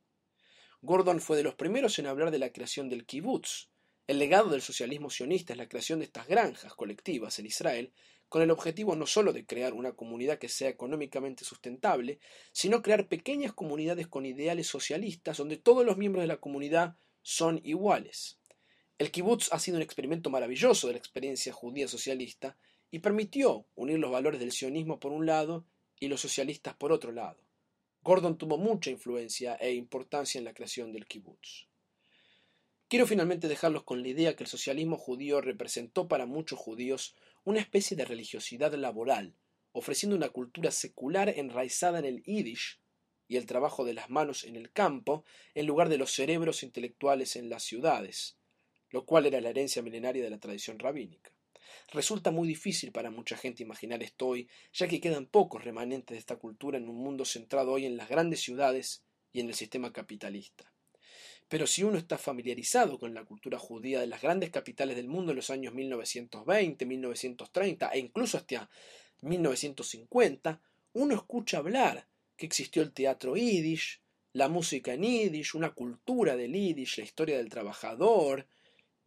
Gordon 0.82 1.22
fue 1.22 1.38
de 1.38 1.44
los 1.44 1.56
primeros 1.56 2.00
en 2.00 2.08
hablar 2.08 2.32
de 2.32 2.40
la 2.40 2.52
creación 2.52 2.90
del 2.90 3.06
kibutz. 3.06 3.70
El 4.08 4.20
legado 4.20 4.50
del 4.50 4.62
socialismo 4.62 5.10
sionista 5.10 5.54
es 5.54 5.58
la 5.58 5.70
creación 5.70 6.00
de 6.00 6.06
estas 6.06 6.28
granjas 6.28 6.74
colectivas 6.74 7.40
en 7.40 7.46
Israel, 7.46 7.94
con 8.28 8.42
el 8.42 8.52
objetivo 8.52 8.98
no 8.98 9.08
solo 9.08 9.32
de 9.32 9.46
crear 9.46 9.72
una 9.74 9.94
comunidad 9.94 10.38
que 10.38 10.50
sea 10.50 10.68
económicamente 10.68 11.46
sustentable, 11.46 12.20
sino 12.52 12.82
crear 12.82 13.08
pequeñas 13.08 13.54
comunidades 13.54 14.10
con 14.10 14.26
ideales 14.26 14.68
socialistas 14.68 15.38
donde 15.38 15.56
todos 15.56 15.86
los 15.86 15.96
miembros 15.96 16.24
de 16.24 16.28
la 16.28 16.42
comunidad 16.42 16.98
son 17.22 17.62
iguales. 17.64 18.39
El 19.00 19.12
kibutz 19.12 19.48
ha 19.54 19.60
sido 19.60 19.78
un 19.78 19.82
experimento 19.82 20.30
maravilloso 20.30 20.88
de 20.88 20.94
la 20.94 21.00
experiencia 21.00 21.54
judía 21.54 21.88
socialista 21.88 22.58
y 22.92 23.00
permitió 23.00 23.66
unir 23.76 23.98
los 23.98 24.12
valores 24.12 24.42
del 24.42 24.52
sionismo 24.52 25.00
por 25.00 25.14
un 25.14 25.26
lado 25.26 25.66
y 26.02 26.10
los 26.10 26.20
socialistas 26.20 26.76
por 26.76 26.92
otro 26.92 27.14
lado. 27.14 27.42
Gordon 28.02 28.38
tuvo 28.38 28.58
mucha 28.58 28.90
influencia 28.90 29.56
e 29.56 29.74
importancia 29.74 30.38
en 30.38 30.44
la 30.44 30.54
creación 30.54 30.92
del 30.92 31.06
kibutz. 31.06 31.70
Quiero 32.90 33.08
finalmente 33.08 33.48
dejarlos 33.48 33.84
con 33.84 34.02
la 34.02 34.10
idea 34.10 34.36
que 34.36 34.44
el 34.44 34.50
socialismo 34.50 34.98
judío 34.98 35.40
representó 35.40 36.10
para 36.10 36.26
muchos 36.26 36.60
judíos 36.60 37.16
una 37.46 37.62
especie 37.62 37.96
de 37.96 38.04
religiosidad 38.04 38.74
laboral, 38.74 39.34
ofreciendo 39.72 40.18
una 40.18 40.28
cultura 40.28 40.72
secular 40.72 41.30
enraizada 41.30 42.00
en 42.00 42.06
el 42.06 42.22
yiddish 42.24 42.82
y 43.30 43.38
el 43.38 43.46
trabajo 43.46 43.86
de 43.86 43.94
las 43.94 44.10
manos 44.10 44.44
en 44.44 44.58
el 44.58 44.74
campo, 44.74 45.24
en 45.54 45.68
lugar 45.68 45.88
de 45.88 45.98
los 45.98 46.12
cerebros 46.12 46.64
intelectuales 46.64 47.38
en 47.38 47.50
las 47.50 47.64
ciudades, 47.64 48.39
lo 48.92 49.06
cual 49.06 49.26
era 49.26 49.42
la 49.42 49.50
herencia 49.50 49.82
milenaria 49.82 50.24
de 50.24 50.30
la 50.30 50.40
tradición 50.40 50.80
rabínica. 50.80 51.32
Resulta 51.92 52.32
muy 52.32 52.48
difícil 52.48 52.92
para 52.92 53.12
mucha 53.12 53.36
gente 53.38 53.64
imaginar 53.64 54.04
esto 54.04 54.28
hoy, 54.28 54.48
ya 54.74 54.88
que 54.88 55.02
quedan 55.02 55.26
pocos 55.26 55.64
remanentes 55.64 56.16
de 56.16 56.20
esta 56.20 56.36
cultura 56.36 56.78
en 56.78 56.88
un 56.88 56.98
mundo 56.98 57.26
centrado 57.26 57.72
hoy 57.72 57.86
en 57.86 57.98
las 57.98 58.10
grandes 58.10 58.42
ciudades 58.42 59.04
y 59.34 59.40
en 59.40 59.48
el 59.48 59.56
sistema 59.56 59.92
capitalista. 59.92 60.72
Pero 61.48 61.66
si 61.66 61.84
uno 61.84 61.98
está 61.98 62.20
familiarizado 62.20 63.00
con 63.00 63.16
la 63.16 63.26
cultura 63.26 63.58
judía 63.58 64.00
de 64.00 64.08
las 64.08 64.22
grandes 64.22 64.52
capitales 64.52 64.96
del 64.96 65.08
mundo 65.08 65.32
en 65.32 65.38
los 65.38 65.50
años 65.50 65.74
1920, 65.74 66.86
1930 66.86 67.90
e 67.90 68.00
incluso 68.00 68.38
hasta 68.38 68.70
1950, 69.22 70.62
uno 70.94 71.16
escucha 71.16 71.58
hablar 71.58 72.08
que 72.38 72.46
existió 72.46 72.84
el 72.84 72.94
teatro 72.94 73.36
yiddish, 73.36 74.00
la 74.34 74.48
música 74.48 74.94
en 74.94 75.02
yiddish, 75.02 75.56
una 75.56 75.72
cultura 75.72 76.36
del 76.36 76.54
yiddish, 76.54 77.00
la 77.00 77.04
historia 77.04 77.38
del 77.38 77.50
trabajador, 77.50 78.46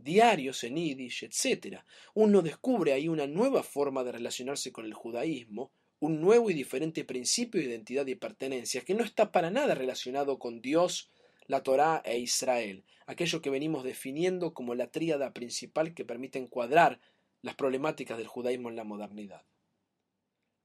diarios 0.03 0.65
en 0.65 0.77
yiddish, 0.77 1.25
etc. 1.25 1.81
Uno 2.15 2.43
descubre 2.43 2.93
ahí 2.93 3.09
una 3.09 3.27
nueva 3.27 3.63
forma 3.63 4.05
de 4.05 4.13
relacionarse 4.13 4.73
con 4.73 4.85
el 4.85 4.95
judaísmo, 4.95 5.73
un 6.01 6.21
nuevo 6.21 6.51
y 6.51 6.55
diferente 6.55 7.05
principio 7.05 7.61
de 7.61 7.69
identidad 7.69 8.07
y 8.07 8.17
pertenencia 8.17 8.85
que 8.85 8.95
no 8.95 9.05
está 9.05 9.31
para 9.31 9.51
nada 9.51 9.75
relacionado 9.75 10.39
con 10.39 10.61
Dios, 10.61 11.11
la 11.47 11.63
Torá 11.63 12.03
e 12.05 12.19
Israel, 12.19 12.85
aquello 13.07 13.41
que 13.41 13.51
venimos 13.51 13.85
definiendo 13.85 14.55
como 14.55 14.75
la 14.75 14.91
tríada 14.91 15.33
principal 15.33 15.95
que 15.95 16.05
permite 16.05 16.39
encuadrar 16.39 17.01
las 17.43 17.55
problemáticas 17.55 18.19
del 18.19 18.27
judaísmo 18.27 18.69
en 18.69 18.77
la 18.77 18.85
modernidad. 18.85 19.43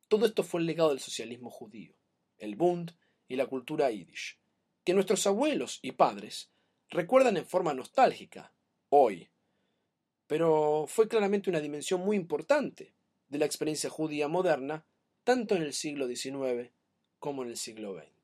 Todo 0.08 0.26
esto 0.26 0.44
fue 0.44 0.62
el 0.62 0.68
legado 0.68 0.90
del 0.90 1.00
socialismo 1.00 1.50
judío, 1.50 1.94
el 2.38 2.56
Bund 2.56 2.94
y 3.28 3.36
la 3.36 3.48
cultura 3.48 3.92
yiddish, 3.92 4.40
que 4.84 4.94
nuestros 4.94 5.28
abuelos 5.28 5.80
y 5.82 5.92
padres 5.92 6.50
recuerdan 6.90 7.38
en 7.38 7.46
forma 7.46 7.74
nostálgica, 7.74 8.54
hoy. 8.90 9.30
Pero 10.28 10.86
fue 10.88 11.08
claramente 11.08 11.50
una 11.50 11.62
dimensión 11.62 12.02
muy 12.02 12.18
importante 12.18 12.94
de 13.30 13.40
la 13.40 13.46
experiencia 13.46 13.90
judía 13.90 14.28
moderna, 14.28 14.86
tanto 15.24 15.56
en 15.56 15.64
el 15.64 15.74
siglo 15.74 16.08
XIX 16.08 16.72
como 17.20 17.44
en 17.44 17.50
el 17.50 17.58
siglo 17.58 17.96
XX. 17.96 18.17